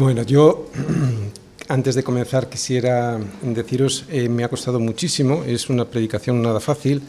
[0.00, 0.70] Bueno, yo
[1.68, 7.02] antes de comenzar quisiera deciros, eh, me ha costado muchísimo, es una predicación nada fácil,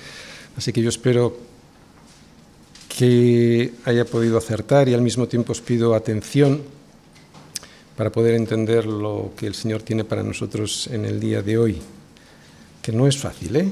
[0.57, 1.37] así que yo espero
[2.89, 6.63] que haya podido acertar y al mismo tiempo os pido atención
[7.95, 11.81] para poder entender lo que el Señor tiene para nosotros en el día de hoy,
[12.81, 13.71] que no es fácil, ¿eh?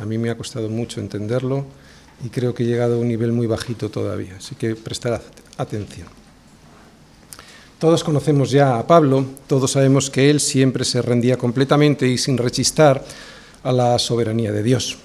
[0.00, 1.66] A mí me ha costado mucho entenderlo
[2.24, 5.22] y creo que he llegado a un nivel muy bajito todavía, así que prestar
[5.56, 6.25] atención.
[7.78, 12.38] Todos conocemos ya a Pablo, todos sabemos que él siempre se rendía completamente y sin
[12.38, 13.04] rechistar
[13.62, 14.96] a la soberanía de Dios.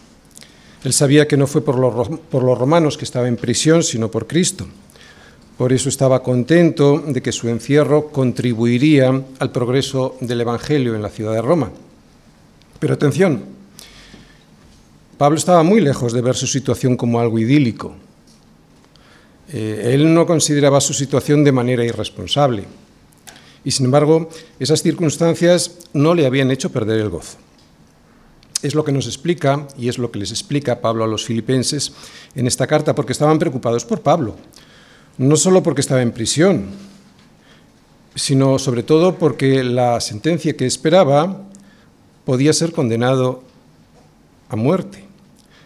[0.85, 4.09] Él sabía que no fue por los, por los romanos que estaba en prisión, sino
[4.09, 4.67] por Cristo.
[5.57, 11.09] Por eso estaba contento de que su encierro contribuiría al progreso del Evangelio en la
[11.09, 11.71] ciudad de Roma.
[12.79, 13.43] Pero atención,
[15.17, 17.95] Pablo estaba muy lejos de ver su situación como algo idílico.
[19.53, 22.65] Eh, él no consideraba su situación de manera irresponsable.
[23.63, 27.37] Y sin embargo, esas circunstancias no le habían hecho perder el gozo.
[28.61, 31.93] Es lo que nos explica y es lo que les explica Pablo a los filipenses
[32.35, 34.35] en esta carta, porque estaban preocupados por Pablo.
[35.17, 36.67] No solo porque estaba en prisión,
[38.15, 41.43] sino sobre todo porque la sentencia que esperaba
[42.25, 43.43] podía ser condenado
[44.49, 45.05] a muerte.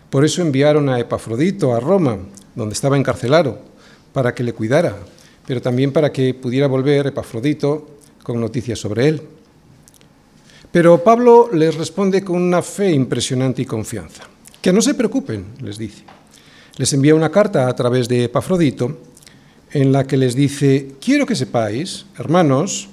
[0.10, 2.20] Por eso enviaron a Epafrodito a Roma,
[2.56, 3.60] donde estaba encarcelado,
[4.16, 4.96] para que le cuidara,
[5.46, 9.22] pero también para que pudiera volver Epafrodito con noticias sobre él.
[10.72, 14.24] Pero Pablo les responde con una fe impresionante y confianza.
[14.62, 16.06] Que no se preocupen, les dice.
[16.78, 18.98] Les envía una carta a través de Epafrodito
[19.72, 22.88] en la que les dice, quiero que sepáis, hermanos,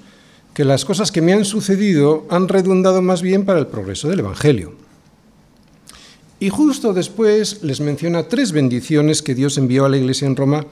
[0.53, 4.19] que las cosas que me han sucedido han redundado más bien para el progreso del
[4.19, 4.73] Evangelio.
[6.41, 10.65] Y justo después les menciona tres bendiciones que Dios envió a la iglesia en Roma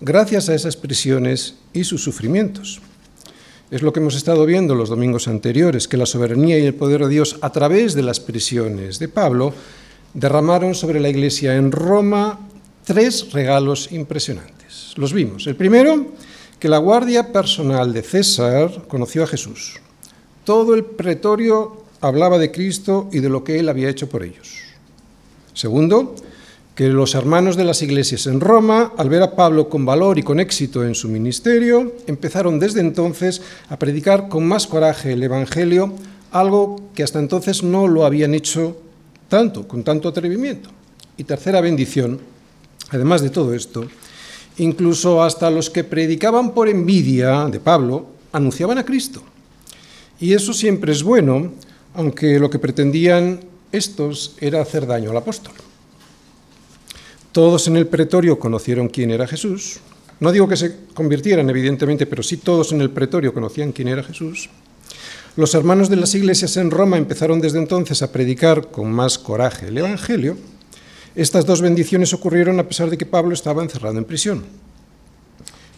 [0.00, 2.80] gracias a esas prisiones y sus sufrimientos.
[3.70, 7.02] Es lo que hemos estado viendo los domingos anteriores, que la soberanía y el poder
[7.02, 9.52] de Dios a través de las prisiones de Pablo
[10.14, 12.38] derramaron sobre la iglesia en Roma
[12.84, 14.94] tres regalos impresionantes.
[14.96, 15.46] Los vimos.
[15.46, 16.12] El primero,
[16.60, 19.80] que la guardia personal de César conoció a Jesús.
[20.44, 24.60] Todo el pretorio hablaba de Cristo y de lo que él había hecho por ellos.
[25.52, 26.14] Segundo,
[26.76, 30.22] que los hermanos de las iglesias en Roma, al ver a Pablo con valor y
[30.22, 35.94] con éxito en su ministerio, empezaron desde entonces a predicar con más coraje el Evangelio,
[36.32, 38.76] algo que hasta entonces no lo habían hecho
[39.30, 40.68] tanto, con tanto atrevimiento.
[41.16, 42.20] Y tercera bendición,
[42.90, 43.86] además de todo esto,
[44.58, 49.22] incluso hasta los que predicaban por envidia de Pablo, anunciaban a Cristo.
[50.20, 51.52] Y eso siempre es bueno,
[51.94, 53.40] aunque lo que pretendían
[53.72, 55.54] estos era hacer daño al apóstol.
[57.36, 59.80] Todos en el pretorio conocieron quién era Jesús.
[60.20, 64.02] No digo que se convirtieran, evidentemente, pero sí todos en el pretorio conocían quién era
[64.02, 64.48] Jesús.
[65.36, 69.68] Los hermanos de las iglesias en Roma empezaron desde entonces a predicar con más coraje
[69.68, 70.38] el Evangelio.
[71.14, 74.42] Estas dos bendiciones ocurrieron a pesar de que Pablo estaba encerrado en prisión.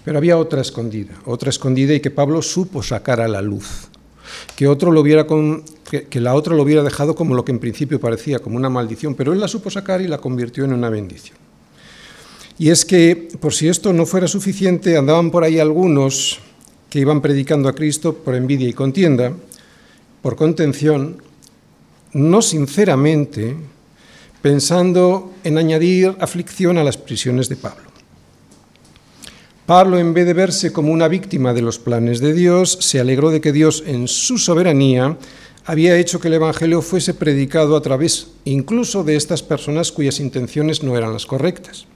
[0.04, 3.88] Pero había otra escondida, otra escondida y que Pablo supo sacar a la luz.
[4.54, 7.98] Que, otro lo que, que la otra lo hubiera dejado como lo que en principio
[7.98, 11.47] parecía como una maldición, pero él la supo sacar y la convirtió en una bendición.
[12.58, 16.40] Y es que, por si esto no fuera suficiente, andaban por ahí algunos
[16.90, 19.32] que iban predicando a Cristo por envidia y contienda,
[20.22, 21.22] por contención,
[22.12, 23.54] no sinceramente,
[24.42, 27.84] pensando en añadir aflicción a las prisiones de Pablo.
[29.66, 33.30] Pablo, en vez de verse como una víctima de los planes de Dios, se alegró
[33.30, 35.18] de que Dios, en su soberanía,
[35.66, 40.82] había hecho que el Evangelio fuese predicado a través incluso de estas personas cuyas intenciones
[40.82, 41.86] no eran las correctas.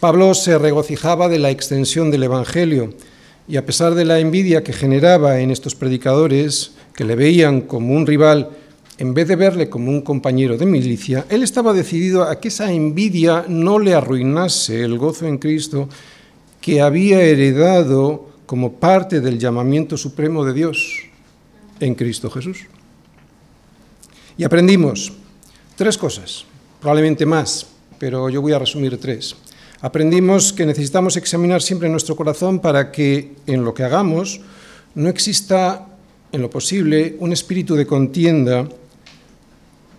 [0.00, 2.94] Pablo se regocijaba de la extensión del Evangelio
[3.46, 7.94] y a pesar de la envidia que generaba en estos predicadores, que le veían como
[7.94, 8.48] un rival,
[8.96, 12.72] en vez de verle como un compañero de milicia, él estaba decidido a que esa
[12.72, 15.86] envidia no le arruinase el gozo en Cristo
[16.62, 21.02] que había heredado como parte del llamamiento supremo de Dios
[21.78, 22.66] en Cristo Jesús.
[24.38, 25.12] Y aprendimos
[25.76, 26.46] tres cosas,
[26.80, 27.66] probablemente más,
[27.98, 29.36] pero yo voy a resumir tres.
[29.82, 34.42] Aprendimos que necesitamos examinar siempre nuestro corazón para que en lo que hagamos
[34.94, 35.88] no exista,
[36.32, 38.68] en lo posible, un espíritu de contienda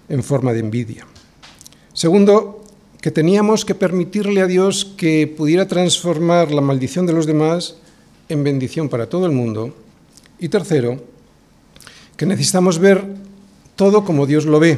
[0.07, 1.07] en forma de envidia.
[1.93, 2.63] Segundo,
[3.01, 7.77] que teníamos que permitirle a Dios que pudiera transformar la maldición de los demás
[8.29, 9.73] en bendición para todo el mundo.
[10.37, 11.01] Y tercero,
[12.17, 13.03] que necesitamos ver
[13.75, 14.77] todo como Dios lo ve,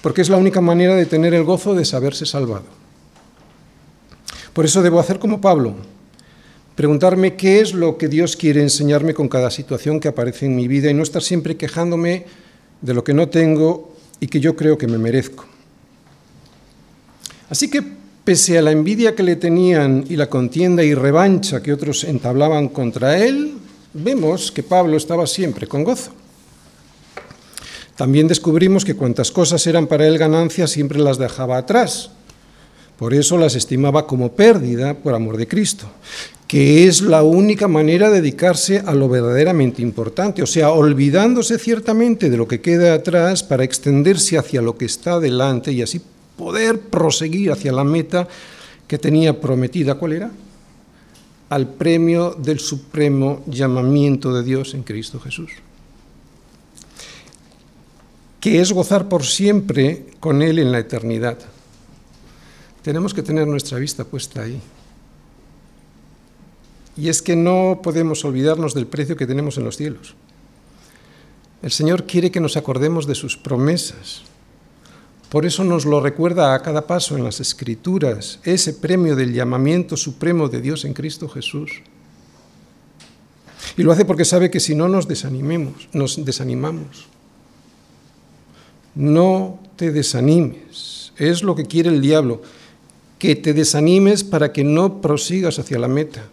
[0.00, 2.83] porque es la única manera de tener el gozo de saberse salvado.
[4.54, 5.74] Por eso debo hacer como Pablo,
[6.76, 10.68] preguntarme qué es lo que Dios quiere enseñarme con cada situación que aparece en mi
[10.68, 12.24] vida y no estar siempre quejándome
[12.80, 15.44] de lo que no tengo y que yo creo que me merezco.
[17.50, 17.82] Así que,
[18.24, 22.68] pese a la envidia que le tenían y la contienda y revancha que otros entablaban
[22.68, 23.54] contra él,
[23.92, 26.12] vemos que Pablo estaba siempre con gozo.
[27.96, 32.10] También descubrimos que cuantas cosas eran para él ganancia siempre las dejaba atrás.
[32.98, 35.86] Por eso las estimaba como pérdida por amor de Cristo,
[36.46, 42.30] que es la única manera de dedicarse a lo verdaderamente importante, o sea, olvidándose ciertamente
[42.30, 46.00] de lo que queda atrás para extenderse hacia lo que está delante y así
[46.36, 48.28] poder proseguir hacia la meta
[48.86, 49.96] que tenía prometida.
[49.96, 50.30] ¿Cuál era?
[51.48, 55.50] Al premio del supremo llamamiento de Dios en Cristo Jesús
[58.44, 61.38] que es gozar por siempre con Él en la eternidad.
[62.84, 64.60] Tenemos que tener nuestra vista puesta ahí.
[66.98, 70.14] Y es que no podemos olvidarnos del precio que tenemos en los cielos.
[71.62, 74.22] El Señor quiere que nos acordemos de sus promesas.
[75.30, 79.96] Por eso nos lo recuerda a cada paso en las Escrituras, ese premio del llamamiento
[79.96, 81.80] supremo de Dios en Cristo Jesús.
[83.78, 87.06] Y lo hace porque sabe que si no nos desanimemos, nos desanimamos.
[88.94, 91.12] No te desanimes.
[91.16, 92.42] Es lo que quiere el diablo,
[93.24, 96.26] que te desanimes para que no prosigas hacia la meta.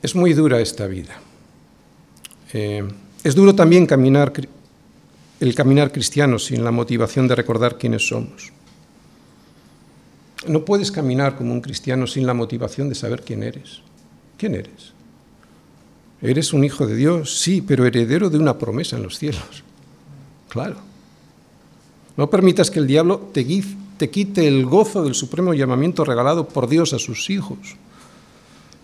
[0.00, 1.18] Es muy dura esta vida.
[2.52, 2.88] Eh,
[3.24, 4.32] es duro también caminar,
[5.40, 8.52] el caminar cristiano sin la motivación de recordar quiénes somos.
[10.46, 13.80] No puedes caminar como un cristiano sin la motivación de saber quién eres.
[14.38, 14.92] ¿Quién eres?
[16.20, 19.64] Eres un hijo de Dios, sí, pero heredero de una promesa en los cielos.
[20.48, 20.91] Claro.
[22.16, 23.46] No permitas que el diablo te,
[23.96, 27.58] te quite el gozo del supremo llamamiento regalado por Dios a sus hijos.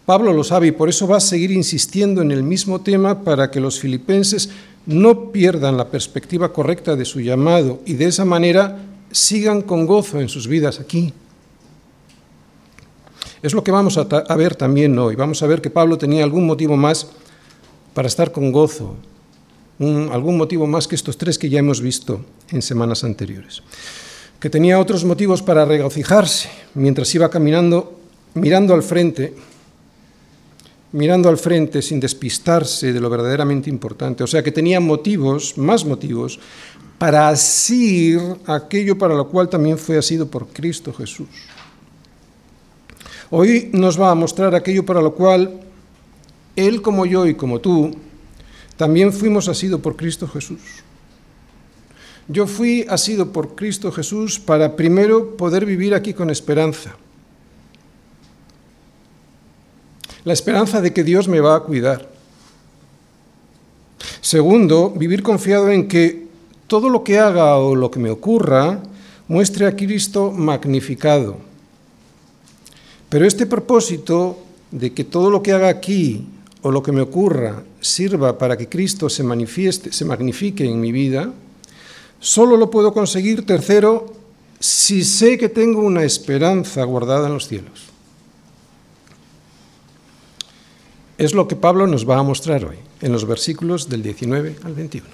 [0.07, 3.51] Pablo lo sabe y por eso va a seguir insistiendo en el mismo tema para
[3.51, 4.49] que los filipenses
[4.87, 8.79] no pierdan la perspectiva correcta de su llamado y de esa manera
[9.11, 11.13] sigan con gozo en sus vidas aquí.
[13.43, 15.15] Es lo que vamos a, ver también hoy.
[15.15, 17.09] Vamos a ver que Pablo tenía algún motivo más
[17.95, 18.97] para estar con gozo,
[19.81, 23.63] algún motivo más que estos tres que ya hemos visto en semanas anteriores.
[24.41, 27.99] Que tenía otros motivos para regocijarse mientras iba caminando,
[28.35, 29.35] mirando al frente,
[30.93, 34.25] mirando al frente sin despistarse de lo verdaderamente importante.
[34.25, 36.41] O sea, que tenía motivos, más motivos,
[36.99, 41.29] para asir aquello para lo cual también fue asido por Cristo Jesús.
[43.31, 45.61] Hoy nos va a mostrar aquello para lo cual
[46.57, 47.95] él como yo y como tú,
[48.79, 50.61] también fuimos asidos por Cristo Jesús.
[52.29, 56.95] Yo fui asido por Cristo Jesús para primero poder vivir aquí con esperanza.
[60.23, 62.09] La esperanza de que Dios me va a cuidar.
[64.21, 66.29] Segundo, vivir confiado en que
[66.69, 68.81] todo lo que haga o lo que me ocurra
[69.27, 71.37] muestre a Cristo magnificado.
[73.09, 74.39] Pero este propósito
[74.71, 76.29] de que todo lo que haga aquí
[76.63, 80.93] o lo que me ocurra sirva para que Cristo se manifieste, se magnifique en mi
[80.93, 81.31] vida,
[82.21, 84.13] solo lo puedo conseguir, tercero,
[84.59, 87.85] si sé que tengo una esperanza guardada en los cielos.
[91.17, 94.75] Es lo que Pablo nos va a mostrar hoy, en los versículos del 19 al
[94.75, 95.07] 21.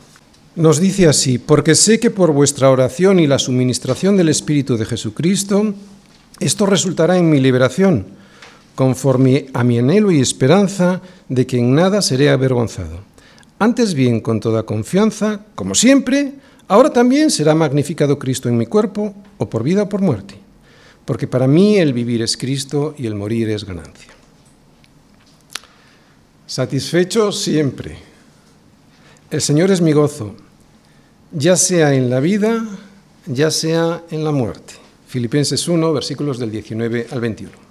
[0.57, 4.87] Nos dice así, porque sé que por vuestra oración y la suministración del Espíritu de
[4.87, 5.75] Jesucristo,
[6.41, 8.07] esto resultará en mi liberación
[8.75, 13.01] conforme a mi anhelo y esperanza de que en nada seré avergonzado.
[13.59, 16.35] Antes bien, con toda confianza, como siempre,
[16.67, 20.35] ahora también será magnificado Cristo en mi cuerpo, o por vida o por muerte,
[21.05, 24.13] porque para mí el vivir es Cristo y el morir es ganancia.
[26.47, 27.97] Satisfecho siempre.
[29.31, 30.35] El Señor es mi gozo,
[31.33, 32.65] ya sea en la vida,
[33.27, 34.75] ya sea en la muerte.
[35.09, 37.64] Filipenses 1, versículos del 19 al 21.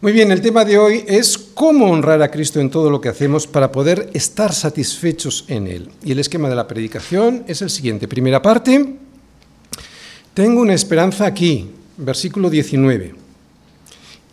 [0.00, 3.08] Muy bien, el tema de hoy es cómo honrar a Cristo en todo lo que
[3.08, 5.90] hacemos para poder estar satisfechos en Él.
[6.04, 8.06] Y el esquema de la predicación es el siguiente.
[8.06, 8.94] Primera parte,
[10.34, 13.12] tengo una esperanza aquí, versículo 19.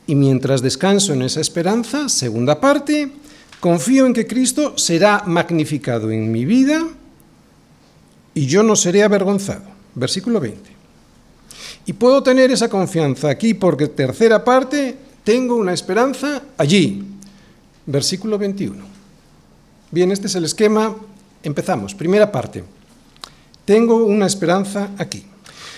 [0.05, 3.11] Y mientras descanso en esa esperanza, segunda parte,
[3.59, 6.85] confío en que Cristo será magnificado en mi vida
[8.35, 9.65] y yo no seré avergonzado.
[9.95, 10.61] Versículo 20.
[11.87, 17.03] Y puedo tener esa confianza aquí porque tercera parte, tengo una esperanza allí.
[17.85, 18.81] Versículo 21.
[19.91, 20.95] Bien, este es el esquema.
[21.43, 21.93] Empezamos.
[21.93, 22.63] Primera parte.
[23.65, 25.25] Tengo una esperanza aquí.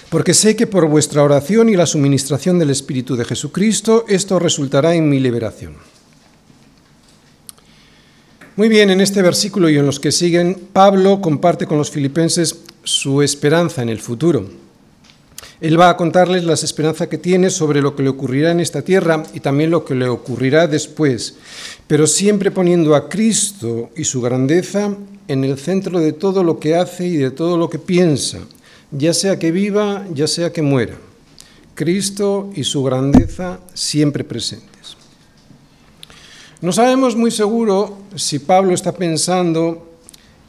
[0.10, 4.96] porque sé que por vuestra oración y la suministración del Espíritu de Jesucristo esto resultará
[4.96, 5.76] en mi liberación.
[8.56, 12.62] Muy bien, en este versículo y en los que siguen, Pablo comparte con los filipenses
[12.84, 14.50] su esperanza en el futuro.
[15.60, 18.82] Él va a contarles las esperanzas que tiene sobre lo que le ocurrirá en esta
[18.82, 21.36] tierra y también lo que le ocurrirá después,
[21.88, 24.96] pero siempre poniendo a Cristo y su grandeza
[25.28, 28.40] en el centro de todo lo que hace y de todo lo que piensa,
[28.92, 30.96] ya sea que viva, ya sea que muera.
[31.76, 34.98] Cristo y su grandeza siempre presentes.
[36.60, 39.87] No sabemos muy seguro si Pablo está pensando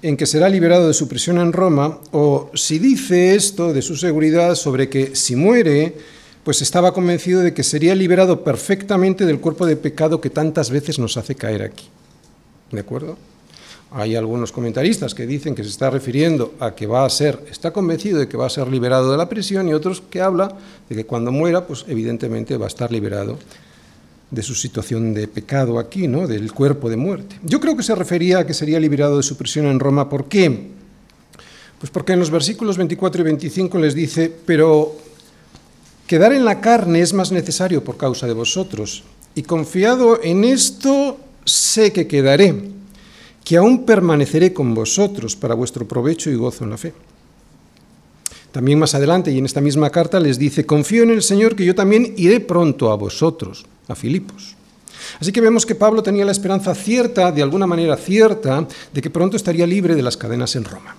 [0.03, 3.97] en que será liberado de su prisión en Roma o si dice esto de su
[3.97, 5.95] seguridad sobre que si muere,
[6.45, 10.99] pues estaba convencido de que sería liberado perfectamente del cuerpo de pecado que tantas veces
[10.99, 11.87] nos hace caer aquí.
[12.71, 13.17] ¿De acuerdo?
[13.91, 17.73] Hay algunos comentaristas que dicen que se está refiriendo a que va a ser, está
[17.73, 20.55] convencido de que va a ser liberado de la prisión y otros que habla
[20.89, 23.39] de que cuando muera, pues evidentemente va a estar liberado
[24.31, 26.27] de su situación de pecado aquí, ¿no?
[26.27, 27.39] del cuerpo de muerte.
[27.43, 30.09] Yo creo que se refería a que sería liberado de su prisión en Roma.
[30.09, 30.69] ¿Por qué?
[31.79, 34.97] Pues porque en los versículos 24 y 25 les dice, pero
[36.07, 39.05] quedar en la carne es más necesario por causa de vosotros,
[39.35, 42.79] y confiado en esto sé que quedaré
[43.49, 46.93] que aún permaneceré con vosotros para vuestro provecho y gozo en la fe.
[48.53, 51.65] También más adelante y en esta misma carta les dice, confío en el Señor que
[51.65, 54.57] yo también iré pronto a vosotros, a Filipos.
[55.21, 59.11] Así que vemos que Pablo tenía la esperanza cierta, de alguna manera cierta, de que
[59.11, 60.97] pronto estaría libre de las cadenas en Roma.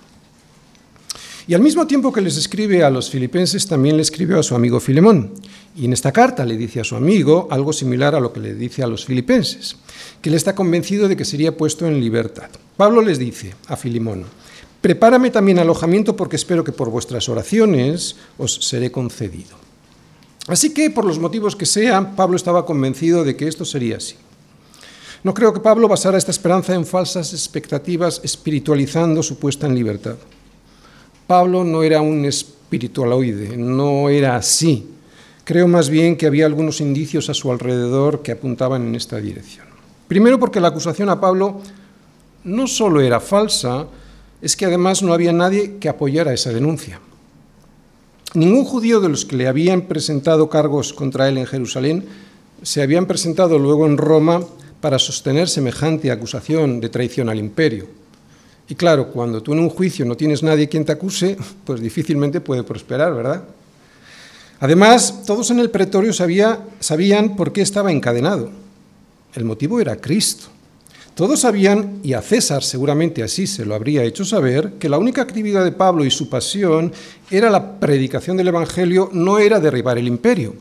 [1.46, 4.54] Y al mismo tiempo que les escribe a los filipenses, también le escribió a su
[4.54, 5.32] amigo Filemón.
[5.74, 8.54] Y en esta carta le dice a su amigo algo similar a lo que le
[8.54, 9.76] dice a los filipenses
[10.20, 12.50] que él está convencido de que sería puesto en libertad.
[12.76, 14.24] Pablo les dice a Filimón,
[14.80, 19.56] prepárame también alojamiento porque espero que por vuestras oraciones os seré concedido.
[20.46, 24.16] Así que, por los motivos que sean, Pablo estaba convencido de que esto sería así.
[25.22, 30.16] No creo que Pablo basara esta esperanza en falsas expectativas, espiritualizando su puesta en libertad.
[31.26, 34.88] Pablo no era un espiritualoide, no era así.
[35.44, 39.66] Creo más bien que había algunos indicios a su alrededor que apuntaban en esta dirección.
[40.08, 41.60] Primero porque la acusación a Pablo
[42.44, 43.86] no solo era falsa,
[44.42, 47.00] es que además no había nadie que apoyara esa denuncia.
[48.34, 52.04] Ningún judío de los que le habían presentado cargos contra él en Jerusalén
[52.62, 54.42] se habían presentado luego en Roma
[54.80, 57.86] para sostener semejante acusación de traición al imperio.
[58.68, 62.40] Y claro, cuando tú en un juicio no tienes nadie quien te acuse, pues difícilmente
[62.40, 63.42] puede prosperar, ¿verdad?
[64.60, 68.50] Además, todos en el pretorio sabían por qué estaba encadenado.
[69.34, 70.48] El motivo era Cristo.
[71.20, 75.20] Todos sabían, y a César seguramente así se lo habría hecho saber, que la única
[75.20, 76.94] actividad de Pablo y su pasión
[77.30, 80.54] era la predicación del Evangelio, no era derribar el imperio.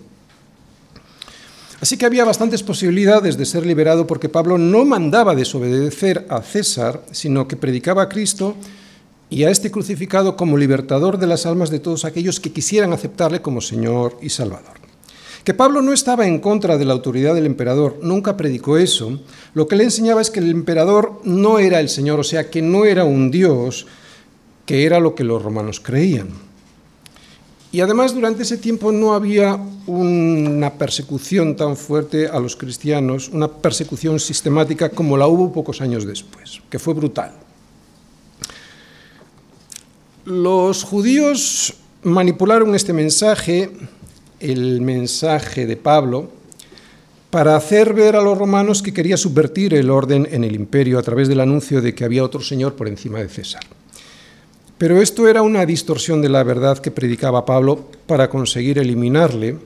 [1.80, 7.04] Así que había bastantes posibilidades de ser liberado porque Pablo no mandaba desobedecer a César,
[7.10, 8.58] sino que predicaba a Cristo
[9.30, 13.42] y a este crucificado como libertador de las almas de todos aquellos que quisieran aceptarle
[13.42, 14.89] como Señor y Salvador.
[15.50, 19.20] Que Pablo no estaba en contra de la autoridad del emperador, nunca predicó eso.
[19.56, 22.62] Lo que le enseñaba es que el emperador no era el Señor, o sea, que
[22.62, 23.88] no era un Dios,
[24.68, 26.28] que era lo que los romanos creían.
[27.72, 33.48] Y además durante ese tiempo no había una persecución tan fuerte a los cristianos, una
[33.48, 37.32] persecución sistemática como la hubo pocos años después, que fue brutal.
[40.26, 43.72] Los judíos manipularon este mensaje
[44.40, 46.30] el mensaje de Pablo
[47.30, 51.04] para hacer ver a los romanos que quería subvertir el orden en el imperio a
[51.04, 53.62] través del anuncio de que había otro señor por encima de César.
[54.80, 59.58] Pero esto era una distorsión de la verdad que predicaba Pablo para conseguir eliminarle,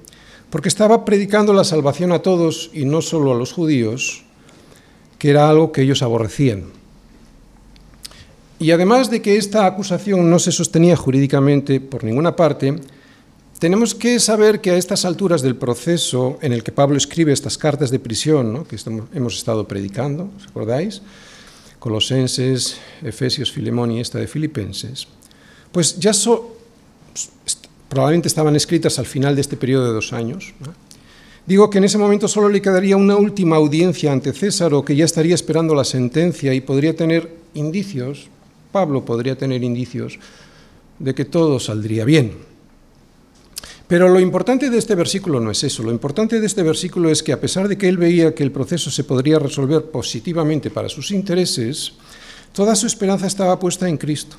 [0.50, 4.24] porque estaba predicando la salvación a todos y no solo a los judíos,
[5.18, 6.64] que era algo que ellos aborrecían.
[8.60, 12.76] Y además de que esta acusación no se sostenía jurídicamente por ninguna parte,
[13.64, 17.58] tenemos que saber que a estas alturas del proceso en el que Pablo escribe estas
[17.58, 18.76] cartas de prisión, que
[19.14, 21.02] hemos estado predicando, ¿os acordáis?
[21.80, 25.08] Colosenses, Efesios, Filemón y esta de Filipenses,
[25.72, 26.12] pues ya
[27.88, 30.54] probablemente estaban escritas al final de este periodo de dos años.
[31.48, 34.98] Digo que en ese momento solo le quedaría una última audiencia ante César o que
[34.98, 38.28] ya estaría esperando la sentencia y podría tener indicios,
[38.74, 40.20] Pablo podría tener indicios
[41.00, 42.52] de que todo saldría bien.
[43.94, 47.22] Pero lo importante de este versículo no es eso, lo importante de este versículo es
[47.22, 50.90] que a pesar de que él veía que el proceso se podría resolver positivamente para
[50.90, 51.94] sus intereses,
[52.54, 54.36] toda su esperanza estaba puesta en Cristo.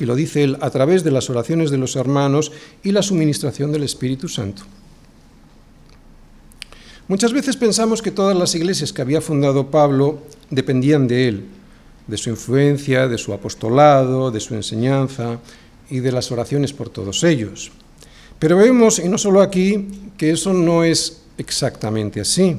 [0.00, 2.50] y lo dice él, a través de las oraciones de los hermanos
[2.82, 4.64] y la suministración del Espíritu Santo.
[7.06, 11.44] Muchas veces pensamos que todas las iglesias que había fundado Pablo dependían de él,
[12.08, 15.38] de su influencia, de su apostolado, de su enseñanza
[15.88, 17.70] y de las oraciones por todos ellos.
[18.42, 19.86] Pero vemos, y no solo aquí,
[20.18, 22.56] que eso no es exactamente así.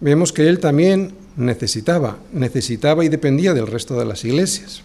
[0.00, 4.82] Vemos que él también necesitaba, necesitaba y dependía del resto de las iglesias.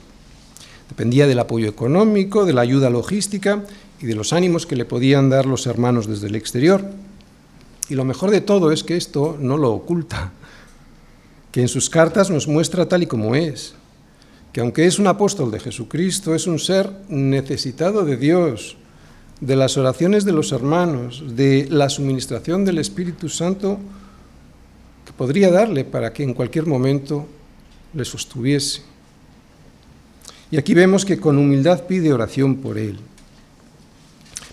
[0.90, 3.64] Dependía del apoyo económico, de la ayuda logística
[4.00, 6.86] y de los ánimos que le podían dar los hermanos desde el exterior.
[7.90, 10.34] Y lo mejor de todo es que esto no lo oculta,
[11.52, 13.74] que en sus cartas nos muestra tal y como es,
[14.54, 18.78] que aunque es un apóstol de Jesucristo, es un ser necesitado de Dios,
[19.42, 23.80] de las oraciones de los hermanos, de la suministración del Espíritu Santo
[25.04, 27.26] que podría darle para que en cualquier momento
[27.94, 28.84] le sostuviese.
[30.52, 33.00] Y aquí vemos que con humildad pide oración por él.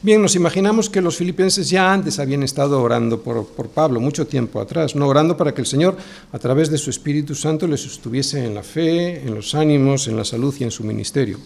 [0.01, 4.61] Bien, nos imaginamos que los filipenses ya antes habían estado orando por, Pablo, mucho tiempo
[4.61, 5.97] atrás, no orando para que el Señor,
[6.33, 10.17] a través de su Espíritu Santo, les sostuviese en la fe, en los ánimos, en
[10.17, 11.41] la salud y en su ministerio.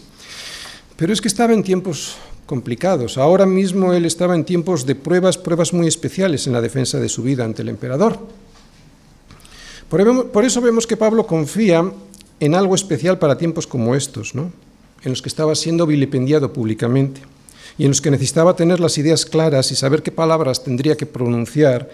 [0.97, 2.17] Pero es que estaba en tiempos
[2.53, 3.17] complicados.
[3.17, 7.09] Ahora mismo él estaba en tiempos de pruebas, pruebas muy especiales en la defensa de
[7.09, 8.19] su vida ante el emperador.
[9.89, 11.91] Por eso vemos que Pablo confía
[12.41, 14.53] en algo especial para tiempos como estos, ¿no?
[15.03, 17.23] en los que estaba siendo vilipendiado públicamente
[17.79, 21.07] y en los que necesitaba tener las ideas claras y saber qué palabras tendría que
[21.07, 21.89] pronunciar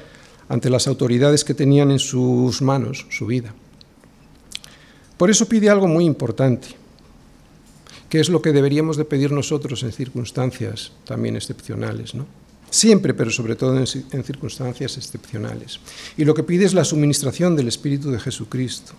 [0.49, 3.55] ante las autoridades que tenían en sus manos su vida.
[5.17, 6.75] Por eso pide algo muy importante,
[8.09, 12.27] que es lo que deberíamos de pedir nosotros en circunstancias también excepcionales, ¿no?
[12.71, 15.81] Siempre, pero sobre todo en, en circunstancias excepcionales.
[16.17, 18.93] Y lo que pide es la suministración del Espíritu de Jesucristo,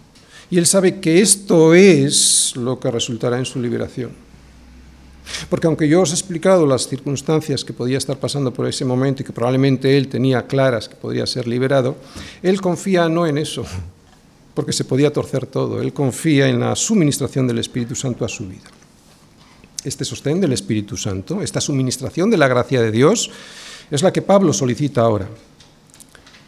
[0.52, 4.12] y él sabe que esto es lo que resultará en su liberación.
[5.50, 9.22] Porque aunque yo os he explicado las circunstancias que podía estar pasando por ese momento
[9.22, 11.96] y que probablemente él tenía claras que podría ser liberado,
[12.42, 13.64] él confía no en eso,
[14.56, 18.48] porque se podía torcer todo, él confía en la suministración del Espíritu Santo a su
[18.48, 18.70] vida.
[19.84, 23.32] Este sostén del Espíritu Santo, esta suministración de la gracia de Dios,
[23.92, 25.30] es la que Pablo solicita ahora.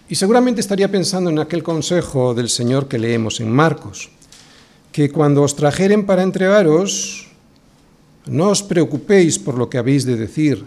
[0.09, 4.09] Y seguramente estaría pensando en aquel consejo del Señor que leemos en Marcos,
[4.91, 7.27] que cuando os trajeren para entregaros,
[8.25, 10.65] no os preocupéis por lo que habéis de decir,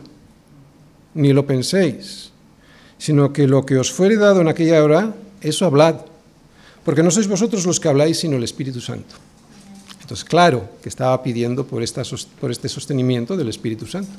[1.12, 2.32] ni lo penséis,
[2.96, 6.00] sino que lo que os fuere dado en aquella hora, eso hablad,
[6.82, 9.14] porque no sois vosotros los que habláis, sino el Espíritu Santo.
[10.22, 11.82] Claro que estaba pidiendo por,
[12.40, 14.12] por este sostenimiento del Espíritu Santo.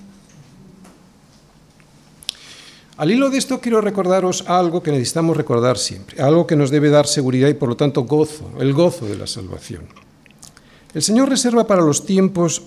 [2.97, 6.89] Al hilo de esto quiero recordaros algo que necesitamos recordar siempre, algo que nos debe
[6.89, 9.85] dar seguridad y por lo tanto gozo, el gozo de la salvación.
[10.93, 12.63] El Señor reserva para los tiempos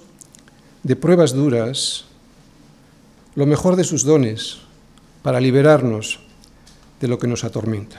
[0.82, 2.04] de pruebas duras
[3.34, 4.58] lo mejor de sus dones
[5.22, 6.20] para liberarnos
[7.00, 7.96] de lo que nos atormenta.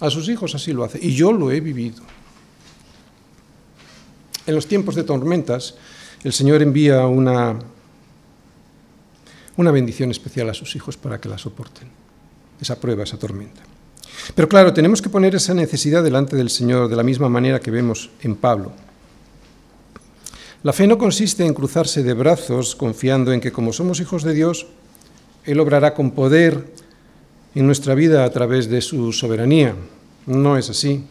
[0.00, 2.02] A sus hijos así lo hace y yo lo he vivido.
[4.46, 5.74] En los tiempos de tormentas,
[6.24, 7.58] el Señor envía una
[9.56, 11.88] una bendición especial a sus hijos para que la soporten,
[12.60, 13.62] esa prueba, esa tormenta.
[14.34, 17.70] Pero claro, tenemos que poner esa necesidad delante del Señor de la misma manera que
[17.70, 18.72] vemos en Pablo.
[20.62, 24.34] La fe no consiste en cruzarse de brazos confiando en que como somos hijos de
[24.34, 24.66] Dios,
[25.44, 26.72] Él obrará con poder
[27.54, 29.74] en nuestra vida a través de su soberanía.
[30.26, 31.04] No es así,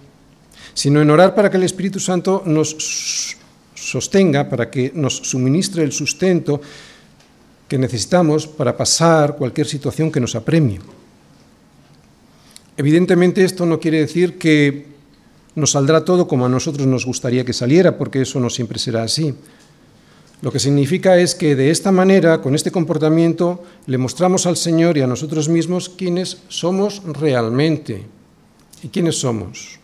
[0.76, 3.36] sino en orar para que el Espíritu Santo nos
[3.74, 6.62] sostenga, para que nos suministre el sustento
[7.68, 10.80] que necesitamos para pasar cualquier situación que nos apremie.
[12.78, 14.86] Evidentemente esto no quiere decir que
[15.56, 19.04] nos saldrá todo como a nosotros nos gustaría que saliera, porque eso no siempre será
[19.04, 19.34] así.
[20.42, 24.98] Lo que significa es que de esta manera, con este comportamiento, le mostramos al Señor
[24.98, 28.04] y a nosotros mismos quiénes somos realmente.
[28.84, 29.80] ¿Y quiénes somos?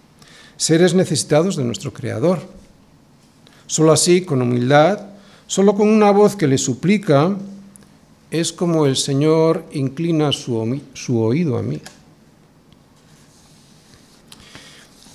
[0.61, 2.37] Seres necesitados de nuestro Creador.
[3.65, 5.07] Solo así, con humildad,
[5.47, 7.35] solo con una voz que le suplica,
[8.29, 10.77] es como el Señor inclina su,
[11.17, 11.81] oído a mí.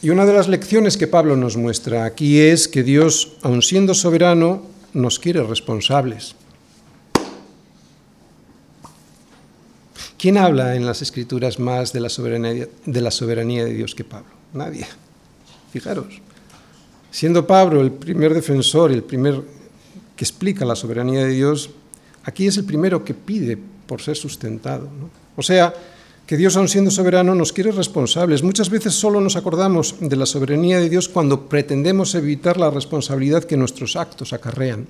[0.02, 3.94] Y una de las lecciones que Pablo nos muestra aquí es que Dios, aun siendo
[3.94, 4.62] soberano,
[4.94, 6.34] nos quiere responsables.
[10.18, 14.02] ¿Quién habla en las escrituras más de la soberanía de, la soberanía de Dios que
[14.02, 14.32] Pablo?
[14.52, 14.88] Nadie.
[15.80, 16.20] Fijaros.
[17.10, 19.42] Siendo Pablo el primer defensor, el primer
[20.16, 21.70] que explica la soberanía de Dios,
[22.26, 24.88] Aquí es el primero que pide por ser sustentado.
[25.36, 25.72] O sea,
[26.26, 28.42] que Dios, aun siendo soberano, nos quiere responsables.
[28.42, 33.44] Muchas veces solo nos acordamos de la soberanía de Dios cuando pretendemos evitar la responsabilidad
[33.44, 34.88] que nuestros actos acarrean.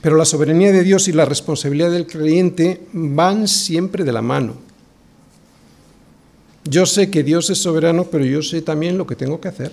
[0.00, 4.56] Pero la soberanía de Dios y la responsabilidad del creyente van siempre de la mano.
[6.64, 9.72] Yo sé que Dios es soberano, pero yo sé también lo que tengo que hacer.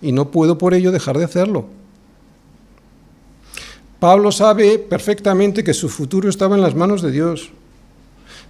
[0.00, 1.66] Y no puedo por ello dejar de hacerlo.
[3.98, 7.50] Pablo sabe perfectamente que su futuro estaba en las manos de Dios,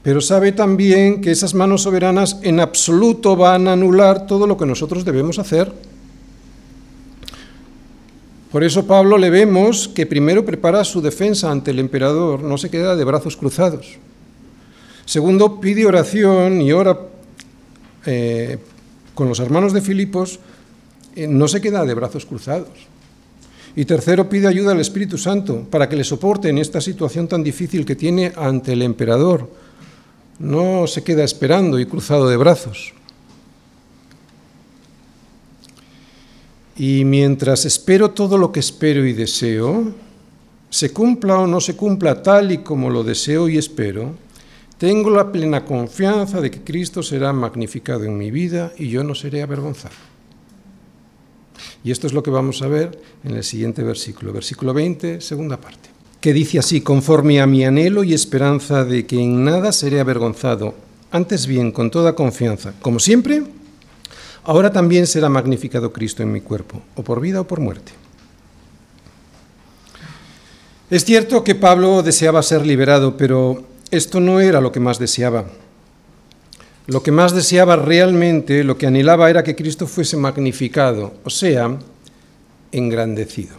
[0.02, 4.64] pero sabe también que esas manos soberanas en absoluto van a anular todo lo que
[4.64, 5.70] nosotros debemos hacer.
[8.50, 12.70] Por eso Pablo le vemos que primero prepara su defensa ante el emperador, no se
[12.70, 13.98] queda de brazos cruzados.
[15.04, 16.98] Segundo, pide oración y ora
[18.06, 18.58] eh,
[19.14, 20.38] con los hermanos de Filipos,
[21.14, 22.88] eh, no se queda de brazos cruzados.
[23.74, 27.42] Y tercero, pide ayuda al Espíritu Santo para que le soporte en esta situación tan
[27.42, 29.50] difícil que tiene ante el emperador.
[30.38, 32.92] No se queda esperando y cruzado de brazos.
[36.76, 39.92] Y mientras espero todo lo que espero y deseo,
[40.70, 44.14] se cumpla o no se cumpla tal y como lo deseo y espero,
[44.82, 49.14] tengo la plena confianza de que Cristo será magnificado en mi vida y yo no
[49.14, 49.94] seré avergonzado.
[51.84, 55.56] Y esto es lo que vamos a ver en el siguiente versículo, versículo 20, segunda
[55.56, 55.88] parte,
[56.20, 60.74] que dice así, conforme a mi anhelo y esperanza de que en nada seré avergonzado,
[61.12, 63.44] antes bien, con toda confianza, como siempre,
[64.42, 67.92] Ahora también será magnificado Cristo en mi cuerpo, o por vida o por muerte.
[70.90, 75.44] Es cierto que Pablo deseaba ser liberado, pero esto no era lo que más deseaba.
[76.88, 81.78] Lo que más deseaba realmente, lo que anhelaba era que Cristo fuese magnificado, o sea,
[82.72, 83.55] engrandecido.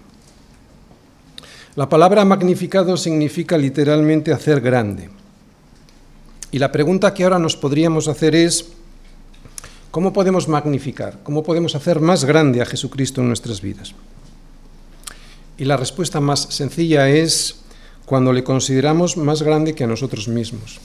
[1.76, 5.10] La palabra magnificado significa literalmente hacer grande.
[6.52, 8.66] Y la pregunta que ahora nos podríamos hacer es,
[9.94, 11.20] ¿Cómo podemos magnificar?
[11.22, 13.94] ¿Cómo podemos hacer más grande a Jesucristo en nuestras vidas?
[15.56, 17.63] Y la respuesta más sencilla es
[18.14, 20.80] cuando le consideramos más grande que a nosotros mismos.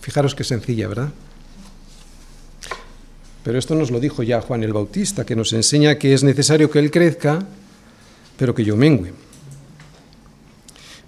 [0.00, 1.08] Fijaros qué sencilla, ¿verdad?
[3.42, 6.70] Pero esto nos lo dijo ya Juan el Bautista, que nos enseña que es necesario
[6.70, 7.44] que Él crezca,
[8.36, 9.12] pero que yo mengüe.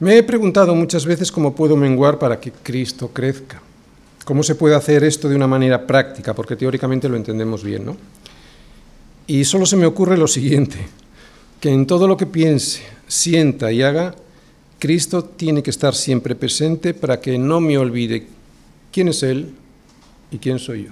[0.01, 3.63] Me he preguntado muchas veces cómo puedo menguar para que Cristo crezca.
[4.25, 6.35] ¿Cómo se puede hacer esto de una manera práctica?
[6.35, 7.97] Porque teóricamente lo entendemos bien, ¿no?
[9.29, 10.79] Y solo se me ocurre lo siguiente,
[11.61, 14.17] que en todo lo que piense, sienta y haga,
[14.85, 18.27] Cristo tiene que estar siempre presente para que no me olvide
[18.93, 19.55] quién es Él
[20.31, 20.91] y quién soy yo.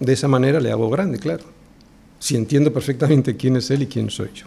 [0.00, 1.44] De esa manera le hago grande, claro,
[2.18, 4.46] si entiendo perfectamente quién es Él y quién soy yo.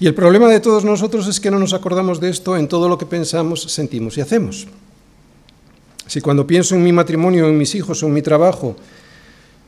[0.00, 2.88] Y el problema de todos nosotros es que no nos acordamos de esto en todo
[2.88, 4.66] lo que pensamos, sentimos y hacemos.
[6.08, 8.74] Si cuando pienso en mi matrimonio, en mis hijos o en mi trabajo,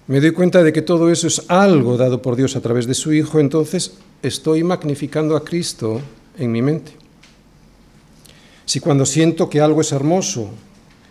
[0.08, 2.94] me doy cuenta de que todo eso es algo dado por Dios a través de
[2.94, 6.00] su Hijo, entonces estoy magnificando a Cristo
[6.36, 7.03] en mi mente.
[8.66, 10.50] Si cuando siento que algo es hermoso,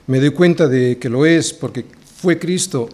[0.08, 1.86] me doy cuenta de que lo es porque
[2.18, 2.90] fue Cristo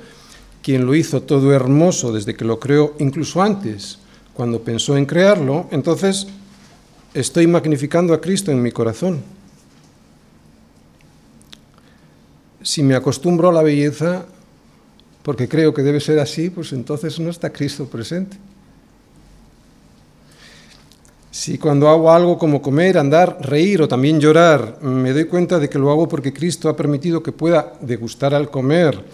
[0.62, 4.00] quien lo hizo todo hermoso desde que lo creó, incluso antes,
[4.34, 6.28] cuando pensó en crearlo, entonces
[7.14, 9.24] estoy magnificando a Cristo en mi corazón.
[12.62, 14.26] si me acostumbro a la belleza
[15.24, 18.38] porque creo que debe ser así, pues entonces no está Cristo presente.
[21.40, 25.70] Si cuando hago algo como comer, andar, reír o también llorar, me doy cuenta de
[25.70, 29.06] que lo hago porque Cristo ha permitido que pueda degustar al comer,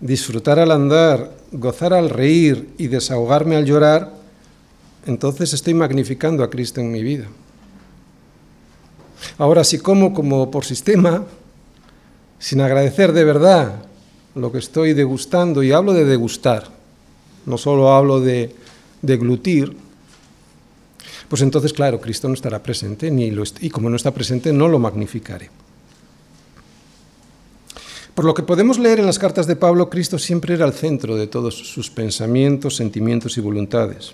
[0.00, 4.12] disfrutar al andar, gozar al reír y desahogarme al llorar,
[5.06, 7.28] entonces estoy magnificando a Cristo en mi vida.
[9.38, 11.26] Ahora, si como como por sistema,
[12.40, 13.84] sin agradecer de verdad
[14.34, 16.70] lo que estoy degustando, y hablo de degustar,
[17.46, 18.52] no solo hablo de
[19.00, 19.87] deglutir,
[21.28, 23.12] pues entonces, claro, Cristo no estará presente,
[23.60, 25.50] y como no está presente, no lo magnificaré.
[28.14, 31.16] Por lo que podemos leer en las cartas de Pablo, Cristo siempre era el centro
[31.16, 34.12] de todos sus pensamientos, sentimientos y voluntades.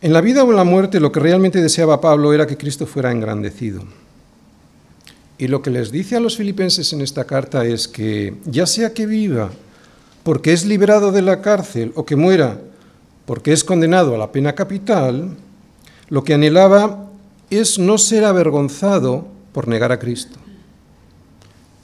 [0.00, 2.86] En la vida o en la muerte, lo que realmente deseaba Pablo era que Cristo
[2.86, 3.82] fuera engrandecido.
[5.38, 8.92] Y lo que les dice a los filipenses en esta carta es que ya sea
[8.92, 9.50] que viva
[10.22, 12.60] porque es liberado de la cárcel o que muera
[13.28, 15.36] porque es condenado a la pena capital,
[16.08, 17.10] lo que anhelaba
[17.50, 20.38] es no ser avergonzado por negar a Cristo.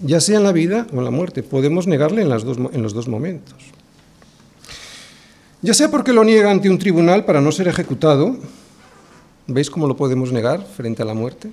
[0.01, 3.59] Ya sea en la vida o en la muerte, podemos negarle en, los dos momentos.
[5.61, 8.39] Ya sea porque lo niega ante un tribunal para no ser ejecutado,
[9.47, 11.51] ¿veis cómo lo podemos negar frente a la muerte?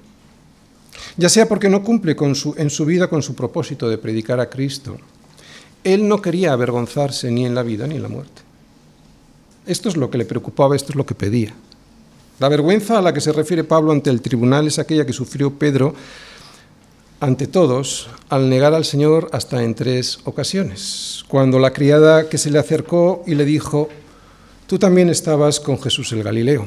[1.18, 2.16] ya sea porque no cumple
[2.56, 4.96] en su vida con su propósito de predicar a Cristo.
[5.84, 8.51] Él no quería avergonzarse ni en la vida ni en la muerte.
[9.66, 11.54] Esto es lo que le preocupaba, esto es lo que pedía.
[12.40, 15.52] La vergüenza a la que se refiere Pablo ante el tribunal es aquella que sufrió
[15.52, 15.94] Pedro
[17.20, 21.24] ante todos al negar al Señor hasta en tres ocasiones.
[21.28, 23.90] Cuando la criada que se le acercó y le dijo,
[24.66, 26.66] tú también estabas con Jesús el Galileo.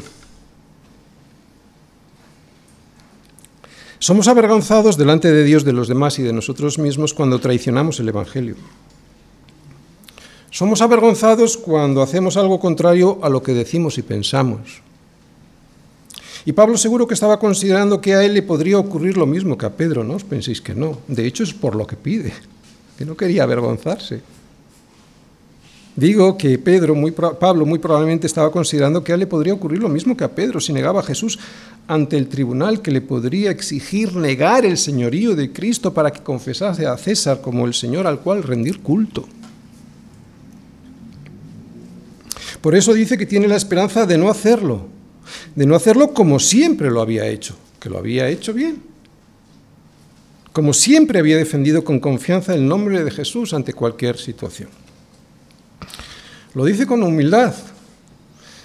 [3.99, 8.11] Somos avergonzados delante de Dios, de los demás y de nosotros mismos cuando traicionamos el
[8.11, 8.55] Evangelio.
[10.55, 14.83] Somos avergonzados cuando hacemos algo contrario a lo que decimos y pensamos.
[16.45, 19.67] Y Pablo seguro que estaba considerando que a él le podría ocurrir lo mismo que
[19.67, 20.99] a Pedro, ¿no os penséis que no?
[21.09, 22.33] De hecho es por lo que pide,
[22.97, 24.21] que no quería avergonzarse.
[25.97, 26.95] Digo que Pedro,
[27.41, 30.37] Pablo muy probablemente estaba considerando que a él le podría ocurrir lo mismo que a
[30.37, 31.37] Pedro si negaba a Jesús
[31.89, 36.87] ante el tribunal que le podría exigir negar el señorío de Cristo para que confesase
[36.87, 39.27] a César como el Señor al cual rendir culto.
[42.65, 44.87] Por eso dice que tiene la esperanza de no hacerlo,
[45.55, 48.81] de no hacerlo como siempre lo había hecho, que lo había hecho bien.
[50.51, 54.71] Como siempre había defendido con confianza el nombre de Jesús ante cualquier situación.
[56.55, 57.53] Lo dice con humildad.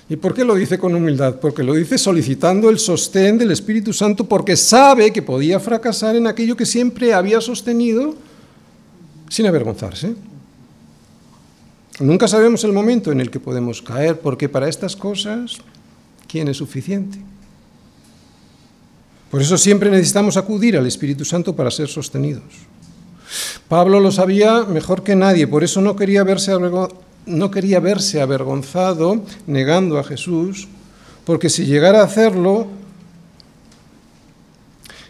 [0.08, 1.36] ¿Y por qué lo dice con humildad?
[1.42, 6.26] Porque lo dice solicitando el sostén del Espíritu Santo porque sabe que podía fracasar en
[6.26, 8.16] aquello que siempre había sostenido
[9.28, 10.16] sin avergonzarse.
[12.00, 15.58] Nunca sabemos el momento en el que podemos caer porque para estas cosas
[16.30, 17.20] ¿quién es suficiente?
[19.30, 22.44] Por eso siempre necesitamos acudir al Espíritu Santo para ser sostenidos.
[23.68, 26.54] Pablo lo sabía mejor que nadie, por eso no quería verse,
[27.26, 30.68] no quería verse avergonzado negando a Jesús,
[31.26, 32.68] porque si llegara a hacerlo,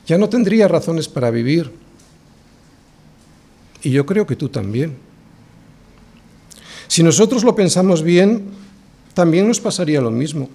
[0.05, 1.71] ya no tendría razones para vivir.
[3.83, 5.08] Y yo creo que tú también.
[6.99, 8.43] Si nosotros lo pensamos bien,
[9.13, 10.49] también nos pasaría lo mismo.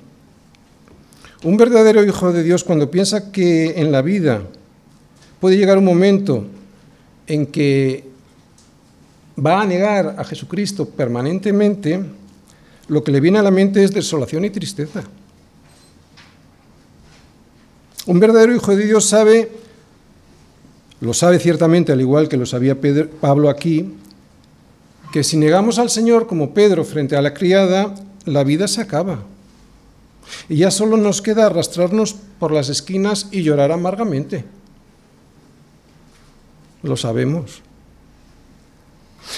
[1.42, 4.42] Un verdadero hijo de Dios cuando piensa que en la vida
[5.40, 6.44] puede llegar un momento
[7.26, 8.04] en que
[9.42, 12.04] va a negar a Jesucristo permanentemente,
[12.88, 15.02] lo que le viene a la mente es desolación y tristeza.
[18.04, 19.50] Un verdadero hijo de Dios sabe,
[21.00, 22.76] lo sabe ciertamente, al igual que lo sabía
[23.18, 23.94] Pablo aquí,
[25.14, 29.22] que si negamos al Señor como Pedro frente a la criada, la vida se acaba.
[30.48, 34.44] Y ya solo nos queda arrastrarnos por las esquinas y llorar amargamente.
[36.82, 37.62] Lo sabemos.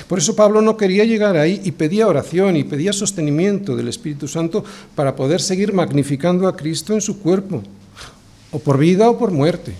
[0.09, 4.29] Por eso Pablo no quería llegar ahí y pedía oración y pedía sostenimiento del Espíritu
[4.29, 7.63] Santo para poder seguir magnificando a Cristo en su cuerpo,
[8.51, 9.75] o por vida o por muerte.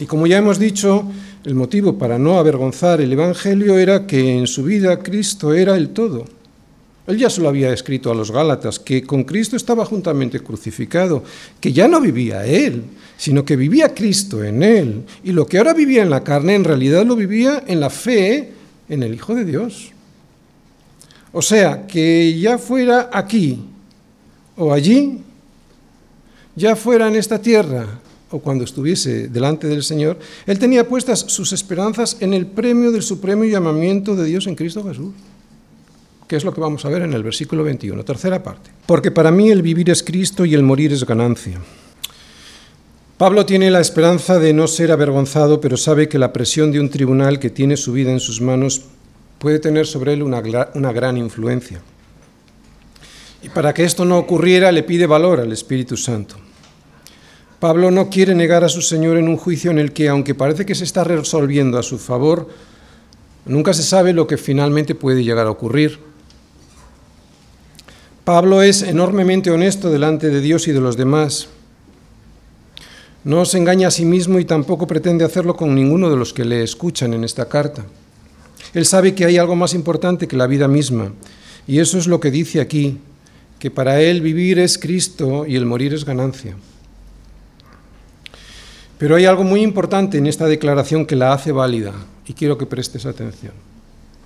[0.00, 1.06] Y como ya hemos dicho,
[1.44, 5.90] el motivo para no avergonzar el Evangelio era que en su vida Cristo era el
[5.90, 6.24] todo.
[7.06, 11.24] Él ya se lo había escrito a los Gálatas, que con Cristo estaba juntamente crucificado,
[11.58, 12.84] que ya no vivía Él,
[13.16, 15.02] sino que vivía Cristo en Él.
[15.24, 18.52] Y lo que ahora vivía en la carne, en realidad lo vivía en la fe
[18.88, 19.92] en el Hijo de Dios.
[21.32, 23.64] O sea, que ya fuera aquí
[24.56, 25.18] o allí,
[26.54, 28.00] ya fuera en esta tierra
[28.30, 33.02] o cuando estuviese delante del Señor, Él tenía puestas sus esperanzas en el premio del
[33.02, 35.12] supremo llamamiento de Dios en Cristo Jesús
[36.30, 38.70] que es lo que vamos a ver en el versículo 21, tercera parte.
[38.86, 41.60] Porque para mí el vivir es Cristo y el morir es ganancia.
[43.18, 46.88] Pablo tiene la esperanza de no ser avergonzado, pero sabe que la presión de un
[46.88, 48.82] tribunal que tiene su vida en sus manos
[49.40, 50.40] puede tener sobre él una,
[50.74, 51.80] una gran influencia.
[53.42, 56.36] Y para que esto no ocurriera, le pide valor al Espíritu Santo.
[57.60, 60.64] Pablo no quiere negar a su Señor en un juicio en el que, aunque parece
[60.64, 62.48] que se está resolviendo a su favor,
[63.44, 65.98] nunca se sabe lo que finalmente puede llegar a ocurrir.
[68.24, 71.48] Pablo es enormemente honesto delante de Dios y de los demás.
[73.24, 76.46] No se engaña a sí mismo y tampoco pretende hacerlo con ninguno de los que
[76.46, 77.84] le escuchan en esta carta.
[78.72, 81.12] Él sabe que hay algo más importante que la vida misma,
[81.66, 83.00] y eso es lo que dice aquí,
[83.58, 86.56] que para él vivir es Cristo y el morir es ganancia.
[89.00, 91.94] Pero hay algo muy importante en esta declaración que la hace válida,
[92.26, 93.54] y quiero que prestes atención.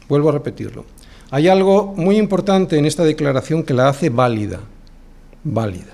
[0.09, 0.85] Vuelvo a repetirlo.
[1.31, 4.59] Hay algo muy importante en esta declaración que la hace válida,
[5.45, 5.93] válida.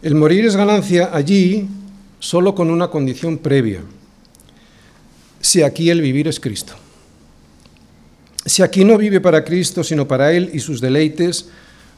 [0.00, 1.68] El morir es ganancia allí
[2.18, 3.82] solo con una condición previa.
[5.42, 6.72] Si aquí el vivir es Cristo.
[8.46, 11.50] Si aquí no vive para Cristo, sino para Él y sus deleites,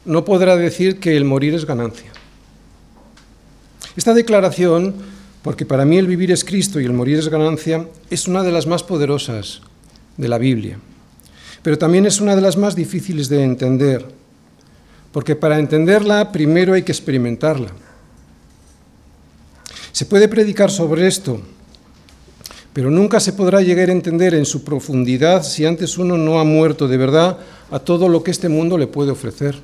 [0.03, 2.11] no podrá decir que el morir es ganancia.
[3.95, 8.27] Esta declaración, porque para mí el vivir es Cristo y el morir es ganancia, es
[8.27, 9.61] una de las más poderosas
[10.17, 10.79] de la Biblia
[11.61, 14.05] pero también es una de las más difíciles de entender,
[15.11, 17.69] porque para entenderla primero hay que experimentarla.
[19.91, 21.41] Se puede predicar sobre esto,
[22.71, 26.43] pero nunca se podrá llegar a entender en su profundidad si antes uno no ha
[26.43, 27.37] muerto de verdad
[27.71, 29.57] a todo lo que este mundo le puede ofrecer.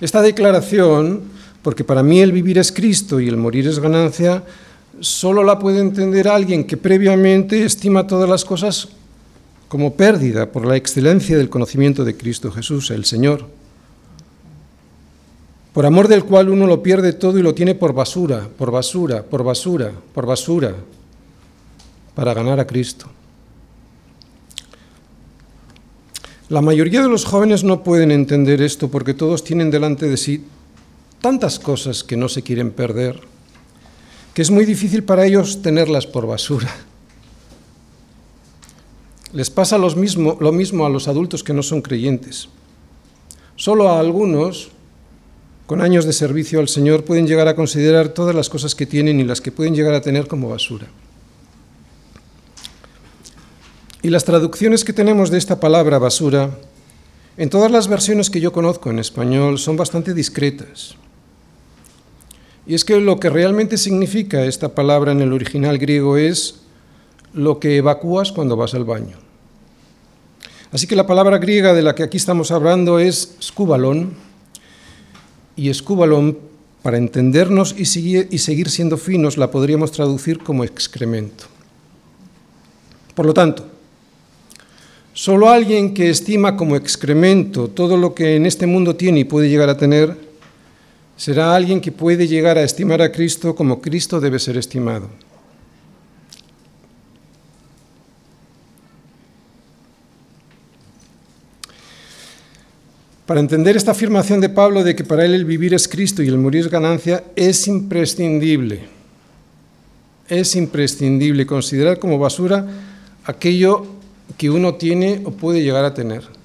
[0.00, 1.22] Esta declaración,
[1.62, 4.42] porque para mí el vivir es Cristo y el morir es ganancia,
[5.00, 8.88] solo la puede entender alguien que previamente estima todas las cosas
[9.68, 13.46] como pérdida por la excelencia del conocimiento de Cristo Jesús, el Señor,
[15.72, 19.22] por amor del cual uno lo pierde todo y lo tiene por basura, por basura,
[19.22, 20.74] por basura, por basura,
[22.14, 23.06] para ganar a Cristo.
[26.50, 30.44] La mayoría de los jóvenes no pueden entender esto porque todos tienen delante de sí
[31.22, 33.20] tantas cosas que no se quieren perder,
[34.34, 36.74] que es muy difícil para ellos tenerlas por basura.
[39.32, 42.48] Les pasa lo mismo, a los adultos que no son creyentes.
[43.56, 44.70] Solo a algunos,
[45.66, 49.20] con años de servicio al Señor, pueden llegar a considerar todas las cosas que tienen
[49.20, 50.88] y las que pueden llegar a tener como basura.
[54.02, 56.50] Y las traducciones que tenemos de esta palabra basura,
[57.36, 60.96] en todas las versiones que yo conozco en español, son bastante discretas.
[62.66, 66.60] Y es que lo que realmente significa esta palabra en el original griego es
[67.34, 69.16] lo que evacúas cuando vas al baño.
[70.70, 74.14] Así que la palabra griega de la que aquí estamos hablando es skubalón,
[75.54, 76.38] y escúbalón,
[76.82, 81.44] para entendernos y seguir siendo finos, la podríamos traducir como excremento.
[83.14, 83.66] Por lo tanto,
[85.14, 89.50] Solo alguien que estima como excremento todo lo que en este mundo tiene y puede
[89.50, 90.16] llegar a tener,
[91.22, 95.08] será alguien que puede llegar a estimar a Cristo como Cristo debe ser estimado.
[103.24, 106.26] Para entender esta afirmación de Pablo de que para él el vivir es Cristo y
[106.26, 108.80] el morir es ganancia, es imprescindible,
[110.28, 112.66] es imprescindible considerar como basura
[113.24, 113.86] aquello
[114.36, 116.41] que uno tiene o puede llegar a tener.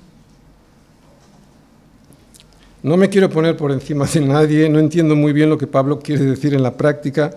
[2.84, 6.00] No me quiero poner por encima de nadie, no entiendo muy bien lo que Pablo
[6.00, 7.32] quiere decir en la práctica,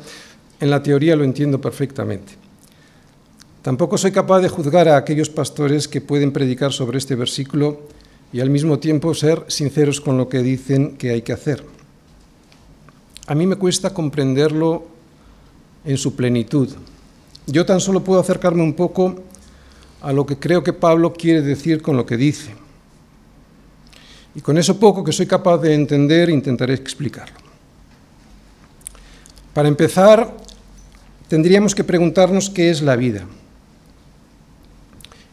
[0.60, 2.34] en la teoría lo entiendo perfectamente.
[3.62, 7.80] Tampoco soy capaz de juzgar a aquellos pastores que pueden predicar sobre este versículo
[8.32, 11.64] y al mismo tiempo ser sinceros con lo que dicen que hay que hacer.
[13.26, 14.84] A mí me cuesta comprenderlo
[15.84, 16.68] en su plenitud.
[17.46, 19.16] Yo tan solo puedo acercarme un poco
[20.00, 22.59] a lo que creo que Pablo quiere decir con lo que dice.
[24.34, 27.36] Y con eso poco que soy capaz de entender intentaré explicarlo.
[29.52, 30.36] Para empezar,
[31.28, 33.26] tendríamos que preguntarnos qué es la vida.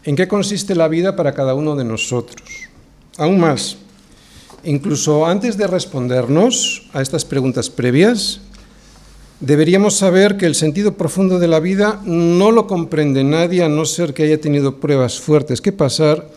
[0.04, 2.42] ¿En qué consiste la vida para cada uno de nosotros?
[3.18, 3.78] Aún más,
[4.64, 8.42] incluso antes de respondernos a estas preguntas previas,
[9.40, 13.86] Deberíamos saber que el sentido profundo de la vida no lo comprende nadie a no
[13.86, 16.28] ser que haya tenido pruebas fuertes que pasar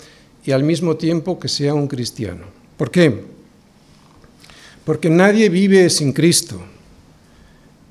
[0.44, 2.44] y al mismo tiempo que sea un cristiano.
[2.76, 3.24] ¿Por qué?
[4.84, 6.60] Porque nadie vive sin Cristo.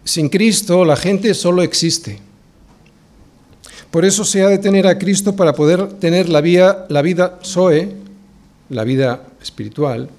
[0.04, 2.20] Sin Cristo la gente solo existe.
[3.92, 7.40] Por eso se ha de tener a Cristo para poder tener la, vía, la vida
[7.44, 7.96] Zoe,
[8.70, 10.10] la vida espiritual,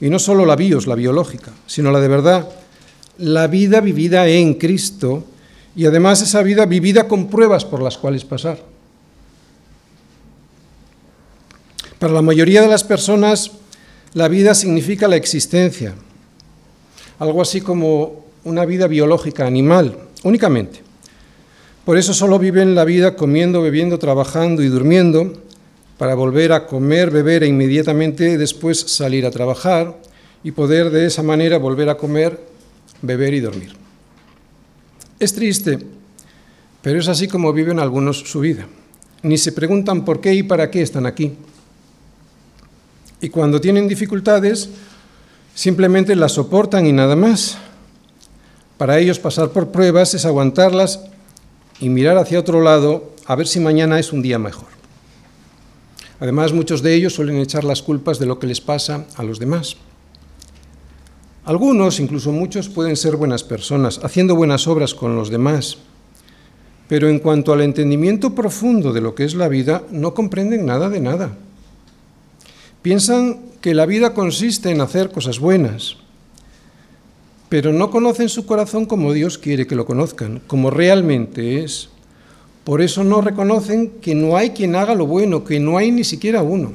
[0.00, 2.48] y no solo la bios, la biológica, sino la de verdad
[3.18, 5.24] la vida vivida en Cristo
[5.76, 8.58] y además esa vida vivida con pruebas por las cuales pasar.
[12.04, 13.52] Para la mayoría de las personas,
[14.12, 15.94] la vida significa la existencia,
[17.18, 20.82] algo así como una vida biológica, animal, únicamente.
[21.82, 25.32] Por eso solo viven la vida comiendo, bebiendo, trabajando y durmiendo,
[25.96, 29.96] para volver a comer, beber e inmediatamente después salir a trabajar
[30.42, 32.38] y poder de esa manera volver a comer
[33.00, 33.72] beber y dormir.
[35.18, 35.78] Es triste,
[36.82, 38.66] pero es así como viven algunos su vida.
[39.22, 41.32] Ni se preguntan por qué y para qué están aquí.
[43.24, 44.68] Y cuando tienen dificultades,
[45.54, 47.56] simplemente las soportan y nada más.
[48.76, 51.00] Para ellos pasar por pruebas es aguantarlas
[51.80, 54.68] y mirar hacia otro lado a ver si mañana es un día mejor.
[56.20, 59.38] Además, muchos de ellos suelen echar las culpas de lo que les pasa a los
[59.38, 59.78] demás.
[61.46, 65.78] Algunos, incluso muchos, pueden ser buenas personas, haciendo buenas obras con los demás,
[66.88, 70.90] pero en cuanto al entendimiento profundo de lo que es la vida, no comprenden nada
[70.90, 71.38] de nada.
[72.84, 75.96] Piensan que la vida consiste en hacer cosas buenas,
[77.48, 81.88] pero no conocen su corazón como Dios quiere que lo conozcan, como realmente es.
[82.62, 86.04] Por eso no reconocen que no hay quien haga lo bueno, que no hay ni
[86.04, 86.72] siquiera uno.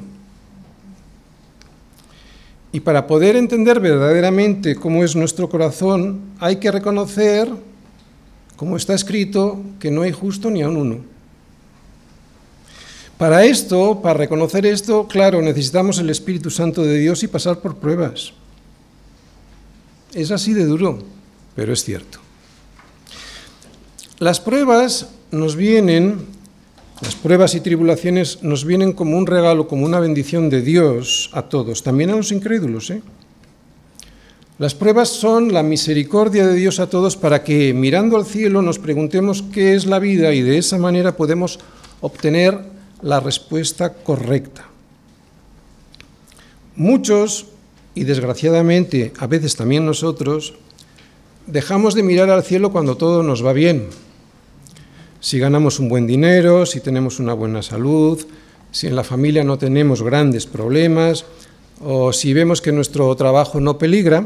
[2.72, 7.48] Y para poder entender verdaderamente cómo es nuestro corazón, hay que reconocer,
[8.56, 11.09] como está escrito, que no hay justo ni a un uno.
[13.20, 17.76] Para esto, para reconocer esto, claro, necesitamos el Espíritu Santo de Dios y pasar por
[17.76, 18.32] pruebas.
[20.14, 21.00] Es así de duro,
[21.54, 22.20] pero es cierto.
[24.20, 26.28] Las pruebas nos vienen,
[27.02, 31.42] las pruebas y tribulaciones nos vienen como un regalo, como una bendición de Dios a
[31.42, 32.90] todos, también a los incrédulos.
[32.90, 33.02] ¿eh?
[34.60, 38.80] Las pruebas son la misericordia de Dios a todos para que mirando al cielo nos
[38.80, 41.60] preguntemos qué es la vida y de esa manera podemos
[42.00, 44.66] obtener la respuesta correcta.
[46.76, 47.48] Muchos,
[47.96, 50.54] y desgraciadamente a veces también nosotros,
[51.48, 53.90] dejamos de mirar al cielo cuando todo nos va bien
[55.20, 58.26] si ganamos un buen dinero, si tenemos una buena salud,
[58.72, 61.26] si en la familia no tenemos grandes problemas
[61.82, 64.26] o si vemos que nuestro trabajo no peligra,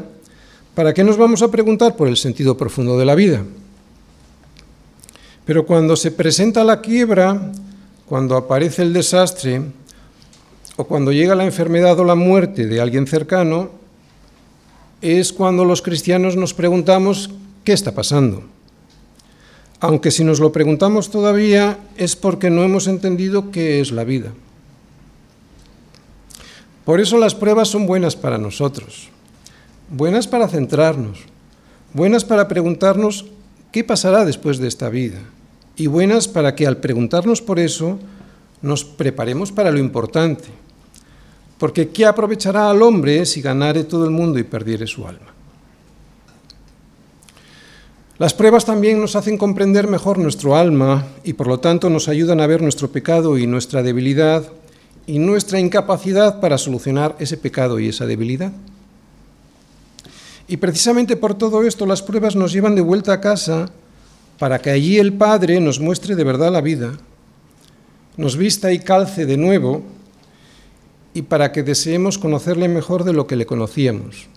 [0.75, 3.43] ¿para qué nos vamos a preguntar por el sentido profundo de la vida?
[5.45, 7.51] Pero cuando se presenta la quiebra,
[8.05, 9.61] cuando aparece el desastre
[10.75, 13.69] o cuando llega la enfermedad o la muerte de alguien cercano,
[15.01, 17.29] es cuando los cristianos nos preguntamos
[17.63, 18.43] qué está pasando
[19.83, 24.31] aunque si nos lo preguntamos todavía es porque no hemos entendido qué es la vida.
[26.85, 29.09] Por eso las pruebas son buenas para nosotros,
[29.89, 31.19] buenas para centrarnos,
[31.91, 33.25] buenas para preguntarnos
[33.73, 35.19] qué pasará después de esta vida
[35.75, 37.99] y buenas para que al preguntarnos por eso
[38.61, 40.45] nos preparemos para lo importante.
[41.57, 45.33] Porque ¿qué aprovechará al hombre si ganare todo el mundo y perdiere su alma?
[48.19, 52.41] Las pruebas también nos hacen comprender mejor nuestro alma y por lo tanto nos ayudan
[52.41, 54.43] a ver nuestro pecado y nuestra debilidad
[55.07, 58.51] y nuestra incapacidad para solucionar ese pecado y esa debilidad.
[60.47, 63.71] Y precisamente por todo esto las pruebas nos llevan de vuelta a casa
[64.43, 66.97] para que allí el Padre nos muestre de verdad la vida,
[68.17, 69.83] nos vista y calce de nuevo
[71.13, 74.27] y para que deseemos conocerle mejor de lo que le conocíamos.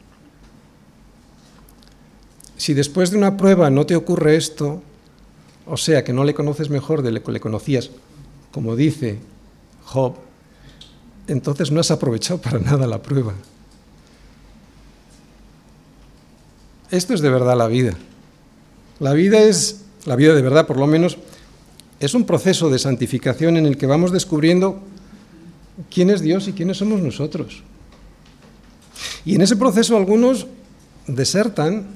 [2.56, 4.80] Si después de una prueba no te ocurre esto,
[5.66, 7.90] o sea que no le conoces mejor de lo que le conocías,
[8.52, 9.18] como dice
[9.86, 10.14] Job,
[11.26, 13.34] entonces no has aprovechado para nada la prueba.
[16.92, 17.96] Esto es de verdad la vida.
[19.00, 21.18] La vida es, la vida de verdad por lo menos,
[22.00, 24.80] es un proceso de santificación en el que vamos descubriendo
[25.90, 27.62] quién es Dios y quiénes somos nosotros.
[29.24, 30.46] Y en ese proceso algunos
[31.06, 31.86] desertan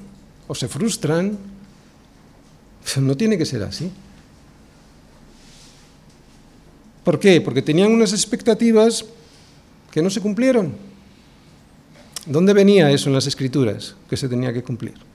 [0.47, 1.37] o se frustran.
[2.99, 3.91] No tiene que ser así.
[7.03, 7.39] ¿Por qué?
[7.41, 9.05] Porque tenían unas expectativas
[9.91, 10.73] que no se cumplieron.
[12.25, 15.10] ¿Dónde venía eso en las escrituras que se tenía que cumplir?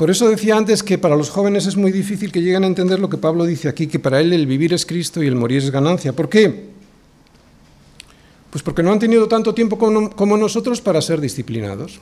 [0.00, 2.98] Por eso decía antes que para los jóvenes es muy difícil que lleguen a entender
[2.98, 5.58] lo que Pablo dice aquí, que para él el vivir es Cristo y el morir
[5.58, 6.14] es ganancia.
[6.14, 6.70] ¿Por qué?
[8.48, 12.00] Pues porque no han tenido tanto tiempo como nosotros para ser disciplinados.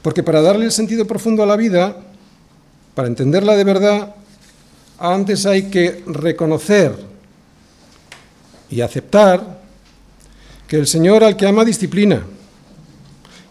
[0.00, 1.98] Porque para darle el sentido profundo a la vida,
[2.94, 4.14] para entenderla de verdad,
[4.98, 6.96] antes hay que reconocer
[8.70, 9.60] y aceptar
[10.66, 12.24] que el Señor al que ama disciplina,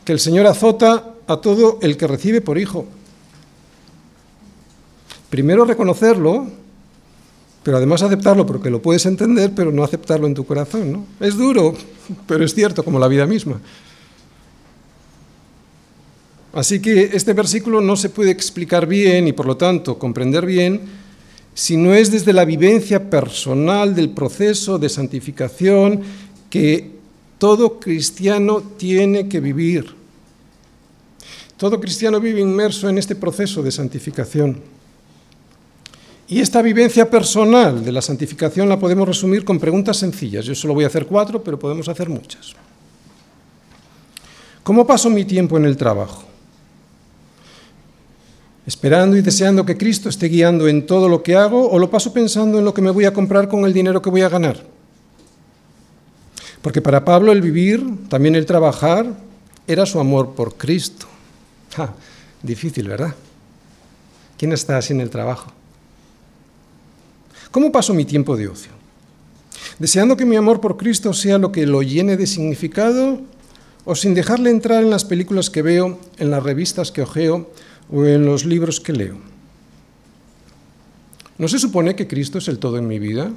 [0.04, 2.86] que el Señor azota a todo el que recibe por hijo.
[5.30, 6.48] Primero reconocerlo
[7.68, 10.90] pero además aceptarlo porque lo puedes entender, pero no aceptarlo en tu corazón.
[10.90, 11.06] ¿no?
[11.20, 11.76] Es duro,
[12.26, 13.60] pero es cierto, como la vida misma.
[16.54, 20.80] Así que este versículo no se puede explicar bien y por lo tanto comprender bien
[21.54, 26.04] si no es desde la vivencia personal del proceso de santificación
[26.50, 26.92] que
[27.38, 29.97] todo cristiano tiene que vivir.
[31.58, 34.62] Todo cristiano vive inmerso en este proceso de santificación.
[36.28, 40.46] Y esta vivencia personal de la santificación la podemos resumir con preguntas sencillas.
[40.46, 42.54] Yo solo voy a hacer cuatro, pero podemos hacer muchas.
[44.62, 46.26] ¿Cómo paso mi tiempo en el trabajo?
[48.66, 52.12] ¿Esperando y deseando que Cristo esté guiando en todo lo que hago o lo paso
[52.12, 54.62] pensando en lo que me voy a comprar con el dinero que voy a ganar?
[56.62, 59.08] Porque para Pablo el vivir, también el trabajar,
[59.66, 61.08] era su amor por Cristo.
[62.42, 63.16] Difícil, ¿verdad?
[64.38, 65.52] ¿Quién está así en el trabajo?
[67.52, 68.72] ¿Cómo paso mi tiempo de ocio?
[69.80, 73.22] ¿Deseando que mi amor por Cristo sea lo que lo llene de significado
[73.86, 77.52] o sin dejarle entrar en las películas que veo, en las revistas que ojeo
[77.92, 79.18] o en los libros que leo?
[81.38, 83.32] ¿No se supone que Cristo es el todo en mi vida?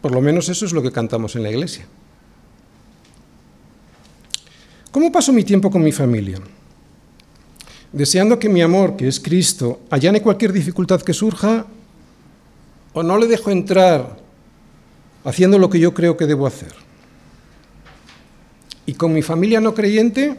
[0.00, 1.86] Por lo menos eso es lo que cantamos en la iglesia.
[4.94, 6.38] ¿Cómo paso mi tiempo con mi familia?
[7.92, 11.66] Deseando que mi amor, que es Cristo, allane cualquier dificultad que surja,
[12.92, 14.16] o no le dejo entrar
[15.24, 16.72] haciendo lo que yo creo que debo hacer.
[18.86, 20.36] Y con mi familia no creyente,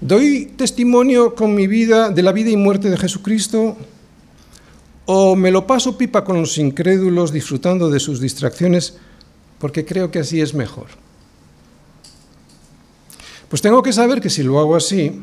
[0.00, 3.76] doy testimonio con mi vida de la vida y muerte de Jesucristo,
[5.06, 8.96] o me lo paso pipa con los incrédulos disfrutando de sus distracciones
[9.60, 10.88] porque creo que así es mejor.
[13.50, 15.20] Pues tengo que saber que si lo hago así,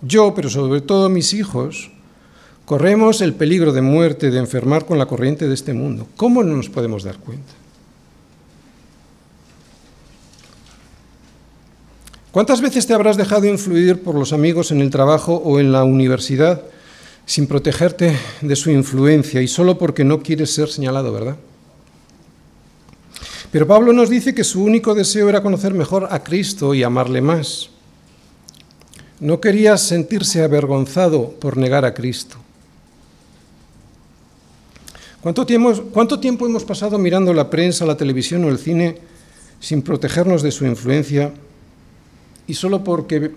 [0.00, 1.90] yo, pero sobre todo mis hijos,
[2.64, 6.08] corremos el peligro de muerte, de enfermar con la corriente de este mundo.
[6.16, 7.52] ¿Cómo no nos podemos dar cuenta?
[12.30, 15.84] ¿Cuántas veces te habrás dejado influir por los amigos en el trabajo o en la
[15.84, 16.62] universidad
[17.26, 21.36] sin protegerte de su influencia y solo porque no quieres ser señalado, verdad?
[23.50, 27.20] Pero Pablo nos dice que su único deseo era conocer mejor a Cristo y amarle
[27.20, 27.70] más.
[29.20, 32.36] No quería sentirse avergonzado por negar a Cristo.
[35.20, 38.98] ¿Cuánto tiempo, ¿Cuánto tiempo, hemos pasado mirando la prensa, la televisión o el cine
[39.60, 41.32] sin protegernos de su influencia
[42.46, 43.32] y solo porque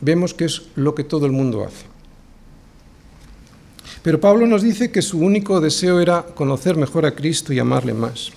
[0.00, 1.86] vemos que es lo que todo el mundo hace?
[4.02, 7.94] Pero Pablo nos dice que su único deseo era conocer mejor a Cristo y amarle
[7.94, 8.32] más.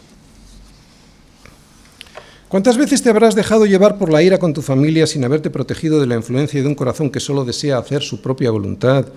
[2.55, 5.99] ¿Cuántas veces te habrás dejado llevar por la ira con tu familia sin haberte protegido
[5.99, 9.07] de la influencia de un corazón que solo desea hacer su propia voluntad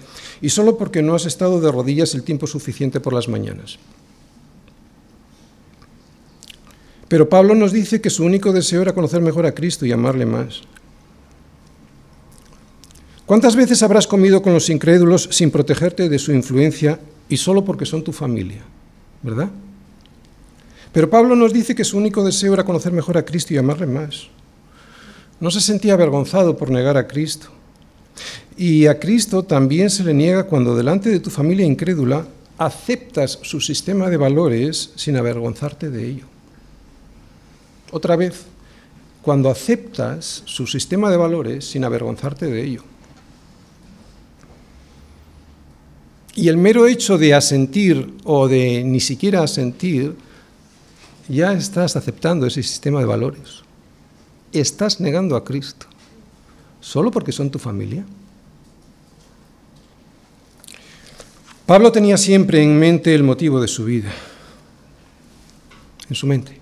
[0.41, 3.79] y solo porque no has estado de rodillas el tiempo suficiente por las mañanas?
[7.07, 10.27] Pero Pablo nos dice que su único deseo era conocer mejor a Cristo y amarle
[10.27, 10.63] más.
[13.25, 17.87] ¿Cuántas veces habrás comido con los incrédulos sin protegerte de su influencia y solo porque
[17.87, 18.65] son tu familia?
[19.23, 19.49] ¿Verdad?
[20.93, 23.87] Pero Pablo nos dice que su único deseo era conocer mejor a Cristo y amarle
[23.87, 24.29] más.
[25.41, 27.49] No se sentía avergonzado por negar a Cristo.
[28.57, 32.27] Y a Cristo también se le niega cuando delante de tu familia incrédula
[32.59, 36.25] aceptas su sistema de valores sin avergonzarte de ello.
[37.93, 38.47] Otra vez,
[39.23, 42.83] cuando aceptas su sistema de valores sin avergonzarte de ello.
[46.35, 50.15] Y el mero hecho de asentir o de ni siquiera asentir,
[51.29, 53.63] ya estás aceptando ese sistema de valores.
[54.53, 55.87] Estás negando a Cristo,
[56.81, 58.05] solo porque son tu familia.
[61.67, 64.11] Pablo tenía siempre en mente el motivo de su vida,
[66.09, 66.59] en su mente,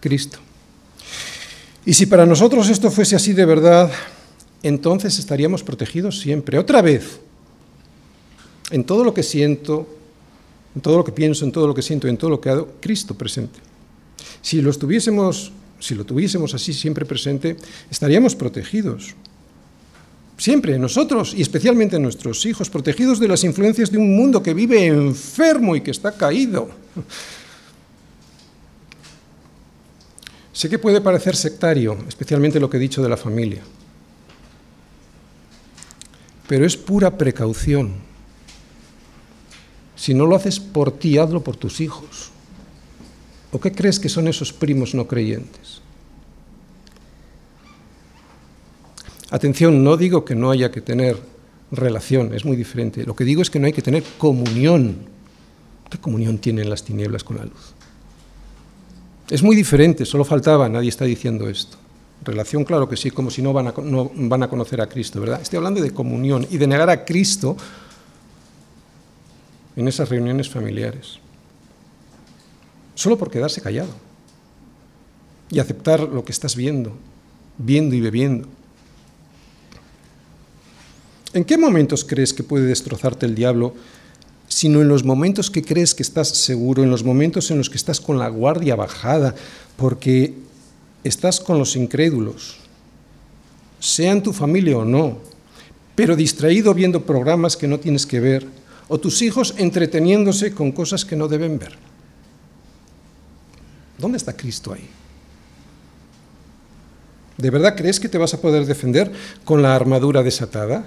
[0.00, 0.38] Cristo.
[1.86, 3.92] Y si para nosotros esto fuese así de verdad,
[4.64, 6.58] entonces estaríamos protegidos siempre.
[6.58, 7.20] Otra vez,
[8.72, 9.86] en todo lo que siento,
[10.74, 12.68] en todo lo que pienso, en todo lo que siento, en todo lo que hago,
[12.80, 13.60] Cristo presente.
[14.42, 17.56] Si lo estuviésemos, si lo tuviésemos así siempre presente,
[17.90, 19.14] estaríamos protegidos.
[20.36, 24.86] Siempre nosotros y especialmente nuestros hijos, protegidos de las influencias de un mundo que vive
[24.86, 26.68] enfermo y que está caído.
[30.52, 33.62] Sé que puede parecer sectario, especialmente lo que he dicho de la familia,
[36.48, 37.94] pero es pura precaución.
[39.94, 42.31] Si no lo haces por ti, hazlo por tus hijos.
[43.52, 45.82] ¿O qué crees que son esos primos no creyentes?
[49.30, 51.18] Atención, no digo que no haya que tener
[51.70, 53.04] relación, es muy diferente.
[53.04, 54.96] Lo que digo es que no hay que tener comunión.
[55.90, 57.74] ¿Qué comunión tienen las tinieblas con la luz?
[59.30, 61.78] Es muy diferente, solo faltaba, nadie está diciendo esto.
[62.24, 65.20] Relación, claro que sí, como si no van a, no van a conocer a Cristo,
[65.20, 65.40] ¿verdad?
[65.40, 67.56] Estoy hablando de comunión y de negar a Cristo
[69.76, 71.21] en esas reuniones familiares.
[72.94, 73.90] Solo por quedarse callado
[75.50, 76.92] y aceptar lo que estás viendo,
[77.58, 78.48] viendo y bebiendo.
[81.34, 83.74] ¿En qué momentos crees que puede destrozarte el diablo?
[84.48, 87.78] Sino en los momentos que crees que estás seguro, en los momentos en los que
[87.78, 89.34] estás con la guardia bajada,
[89.76, 90.34] porque
[91.04, 92.58] estás con los incrédulos,
[93.80, 95.18] sean tu familia o no,
[95.94, 98.46] pero distraído viendo programas que no tienes que ver,
[98.88, 101.91] o tus hijos entreteniéndose con cosas que no deben ver.
[103.98, 104.88] ¿Dónde está Cristo ahí?
[107.36, 109.10] ¿De verdad crees que te vas a poder defender
[109.44, 110.84] con la armadura desatada?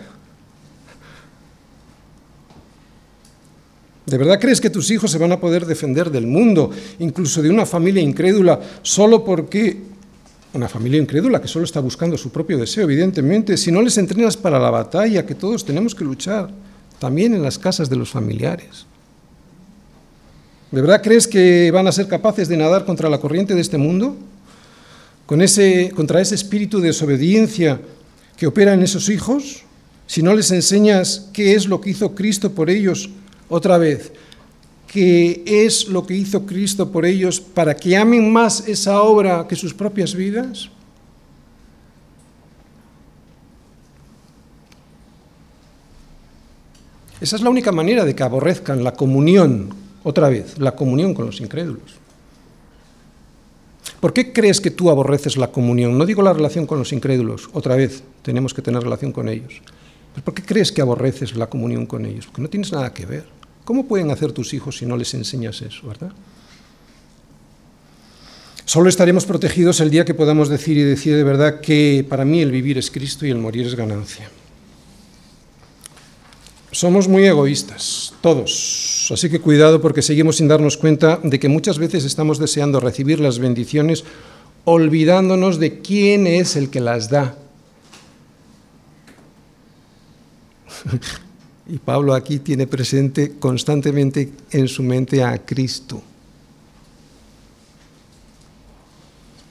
[4.05, 7.49] ¿De verdad crees que tus hijos se van a poder defender del mundo, incluso de
[7.49, 9.81] una familia incrédula, solo porque
[10.53, 14.37] una familia incrédula que solo está buscando su propio deseo, evidentemente, si no les entrenas
[14.37, 16.49] para la batalla que todos tenemos que luchar?
[16.99, 18.85] también en las casas de los familiares.
[20.75, 23.77] ¿De verdad crees que van a ser capaces de nadar contra la corriente de este
[23.77, 24.17] mundo?
[25.25, 25.45] Contra
[26.19, 27.79] ese espíritu de desobediencia
[28.35, 29.63] que opera en esos hijos?
[30.05, 33.09] Si no les enseñas qué es lo que hizo Cristo por ellos,
[33.47, 34.11] otra vez,
[34.85, 39.55] qué es lo que hizo Cristo por ellos para que amen más esa obra que
[39.55, 40.69] sus propias vidas?
[47.21, 51.25] Esa es la única manera de que aborrezcan la comunión, otra vez, la comunión con
[51.25, 51.95] los incrédulos.
[53.99, 55.97] ¿Por qué crees que tú aborreces la comunión?
[55.97, 59.61] No digo la relación con los incrédulos, otra vez, tenemos que tener relación con ellos.
[60.23, 62.27] ¿Por qué crees que aborreces la comunión con ellos?
[62.27, 63.25] Porque no tienes nada que ver.
[63.65, 66.11] ¿Cómo pueden hacer tus hijos si no les enseñas eso, verdad?
[68.65, 72.41] Solo estaremos protegidos el día que podamos decir y decir de verdad que para mí
[72.41, 74.29] el vivir es Cristo y el morir es ganancia.
[76.75, 81.79] Somos muy egoístas, todos, así que cuidado porque seguimos sin darnos cuenta de que muchas
[81.79, 84.03] veces estamos deseando recibir las bendiciones
[84.65, 87.37] olvidándonos de quién es el que las da.
[91.69, 96.01] y Pablo aquí tiene presente constantemente en su mente a Cristo.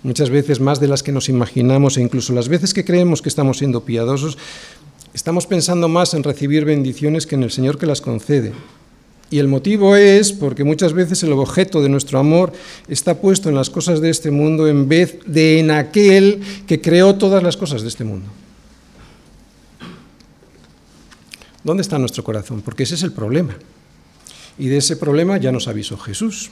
[0.02, 3.30] Muchas veces más de las que nos imaginamos e incluso las veces que creemos que
[3.30, 4.36] estamos siendo piadosos,
[5.14, 8.52] Estamos pensando más en recibir bendiciones que en el Señor que las concede.
[9.30, 12.52] Y el motivo es porque muchas veces el objeto de nuestro amor
[12.88, 17.14] está puesto en las cosas de este mundo en vez de en aquel que creó
[17.14, 18.26] todas las cosas de este mundo.
[21.62, 22.60] ¿Dónde está nuestro corazón?
[22.60, 23.56] Porque ese es el problema.
[24.58, 26.50] Y de ese problema ya nos avisó Jesús,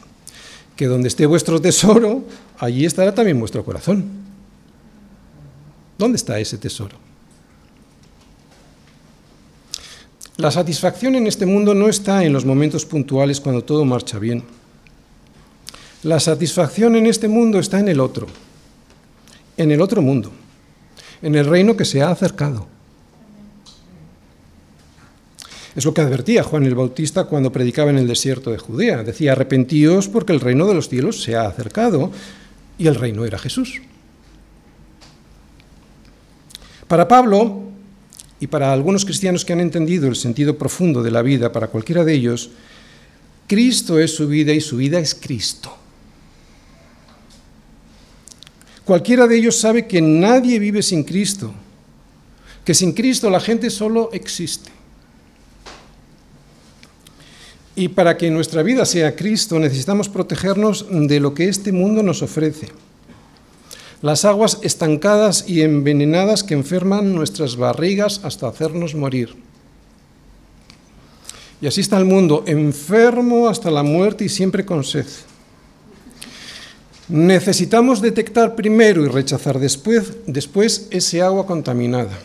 [0.77, 2.25] que donde esté vuestro tesoro,
[2.59, 4.05] allí estará también vuestro corazón.
[5.99, 7.02] ¿Dónde está ese tesoro?
[10.39, 14.43] La satisfacción en este mundo no está en los momentos puntuales cuando todo marcha bien.
[16.03, 18.27] La satisfacción en este mundo está en el otro,
[19.57, 20.33] en el otro mundo,
[21.21, 22.67] en el reino que se ha acercado.
[25.77, 29.03] Es lo que advertía Juan el Bautista cuando predicaba en el desierto de Judea.
[29.03, 32.11] Decía, arrepentíos porque el reino de los cielos se ha acercado
[32.79, 33.81] y el reino era Jesús.
[36.89, 37.72] Para Pablo,
[38.43, 42.03] y para algunos cristianos que han entendido el sentido profundo de la vida, para cualquiera
[42.03, 42.51] de ellos,
[43.47, 45.73] Cristo es su vida y su vida es Cristo.
[48.85, 51.55] Cualquiera de ellos sabe que nadie vive sin Cristo,
[52.65, 54.73] que sin Cristo la gente solo existe.
[57.77, 62.23] Y para que nuestra vida sea Cristo necesitamos protegernos de lo que este mundo nos
[62.23, 62.71] ofrece
[64.03, 69.35] las aguas estancadas y envenenadas que enferman nuestras barrigas hasta hacernos morir.
[71.61, 75.07] Y así está el mundo, enfermo hasta la muerte y siempre con sed.
[77.09, 82.19] Necesitamos detectar primero y rechazar después, después ese agua contaminada.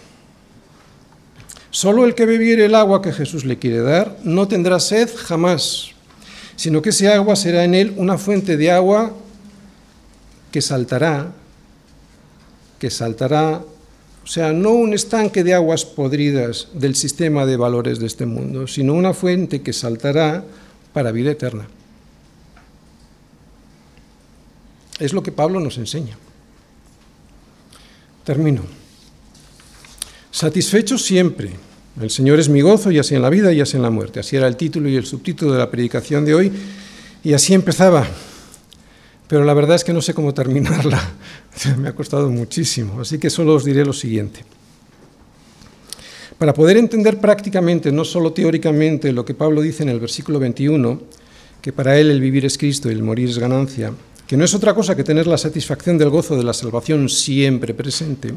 [1.70, 5.90] Solo el que bebiere el agua que Jesús le quiere dar no tendrá sed jamás,
[6.56, 9.14] sino que ese agua será en él una fuente de agua
[10.52, 11.34] que saltará
[12.80, 13.64] que saltará,
[14.24, 18.68] o sea, no un estanque de aguas podridas del sistema de valores de este mundo,
[18.68, 20.44] sino una fuente que saltará
[20.94, 21.68] para vida eterna.
[25.00, 26.18] Es lo que Pablo nos enseña.
[28.24, 28.64] Termino.
[30.32, 31.52] Satisfecho siempre.
[32.02, 34.20] El Señor es mi gozo, ya sea en la vida, ya sea en la muerte.
[34.20, 36.52] Así era el título y el subtítulo de la predicación de hoy.
[37.24, 38.06] Y así empezaba
[39.28, 41.02] pero la verdad es que no sé cómo terminarla.
[41.78, 44.44] Me ha costado muchísimo, así que solo os diré lo siguiente.
[46.38, 51.02] Para poder entender prácticamente, no solo teóricamente, lo que Pablo dice en el versículo 21,
[51.62, 53.92] que para él el vivir es Cristo y el morir es ganancia,
[54.28, 57.74] que no es otra cosa que tener la satisfacción del gozo de la salvación siempre
[57.74, 58.34] presente,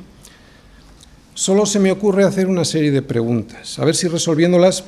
[1.35, 4.85] solo se me ocurre hacer una serie de preguntas, a ver si resolviéndolas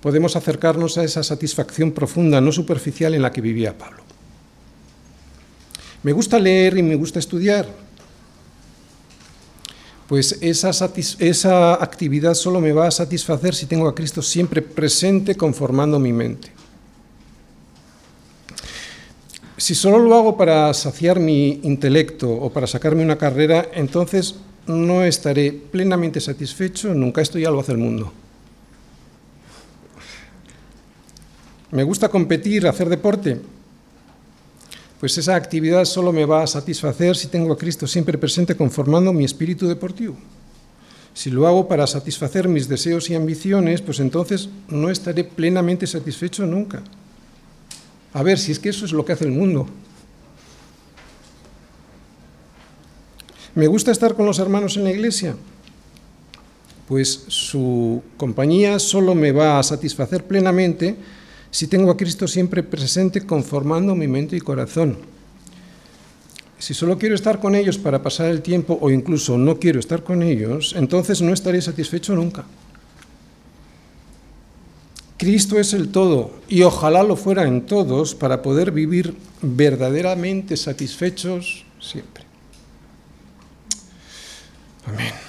[0.00, 4.05] podemos acercarnos a esa satisfacción profunda, no superficial en la que vivía Pablo.
[6.06, 7.66] Me gusta leer y me gusta estudiar.
[10.06, 10.70] Pues esa,
[11.18, 16.12] esa actividad solo me va a satisfacer si tengo a Cristo siempre presente conformando mi
[16.12, 16.52] mente.
[19.56, 24.36] Si solo lo hago para saciar mi intelecto o para sacarme una carrera, entonces
[24.68, 28.12] no estaré plenamente satisfecho, nunca esto ya lo hace el mundo.
[31.72, 33.40] Me gusta competir, hacer deporte,
[35.00, 39.12] pues esa actividad solo me va a satisfacer si tengo a Cristo siempre presente conformando
[39.12, 40.16] mi espíritu deportivo.
[41.12, 46.46] Si lo hago para satisfacer mis deseos y ambiciones, pues entonces no estaré plenamente satisfecho
[46.46, 46.82] nunca.
[48.12, 49.66] A ver, si es que eso es lo que hace el mundo.
[53.54, 55.36] ¿Me gusta estar con los hermanos en la iglesia?
[56.86, 60.96] Pues su compañía solo me va a satisfacer plenamente
[61.56, 64.98] si tengo a Cristo siempre presente conformando mi mente y corazón.
[66.58, 70.04] Si solo quiero estar con ellos para pasar el tiempo o incluso no quiero estar
[70.04, 72.44] con ellos, entonces no estaré satisfecho nunca.
[75.16, 81.64] Cristo es el todo y ojalá lo fuera en todos para poder vivir verdaderamente satisfechos
[81.80, 82.24] siempre.
[84.84, 85.25] Amén.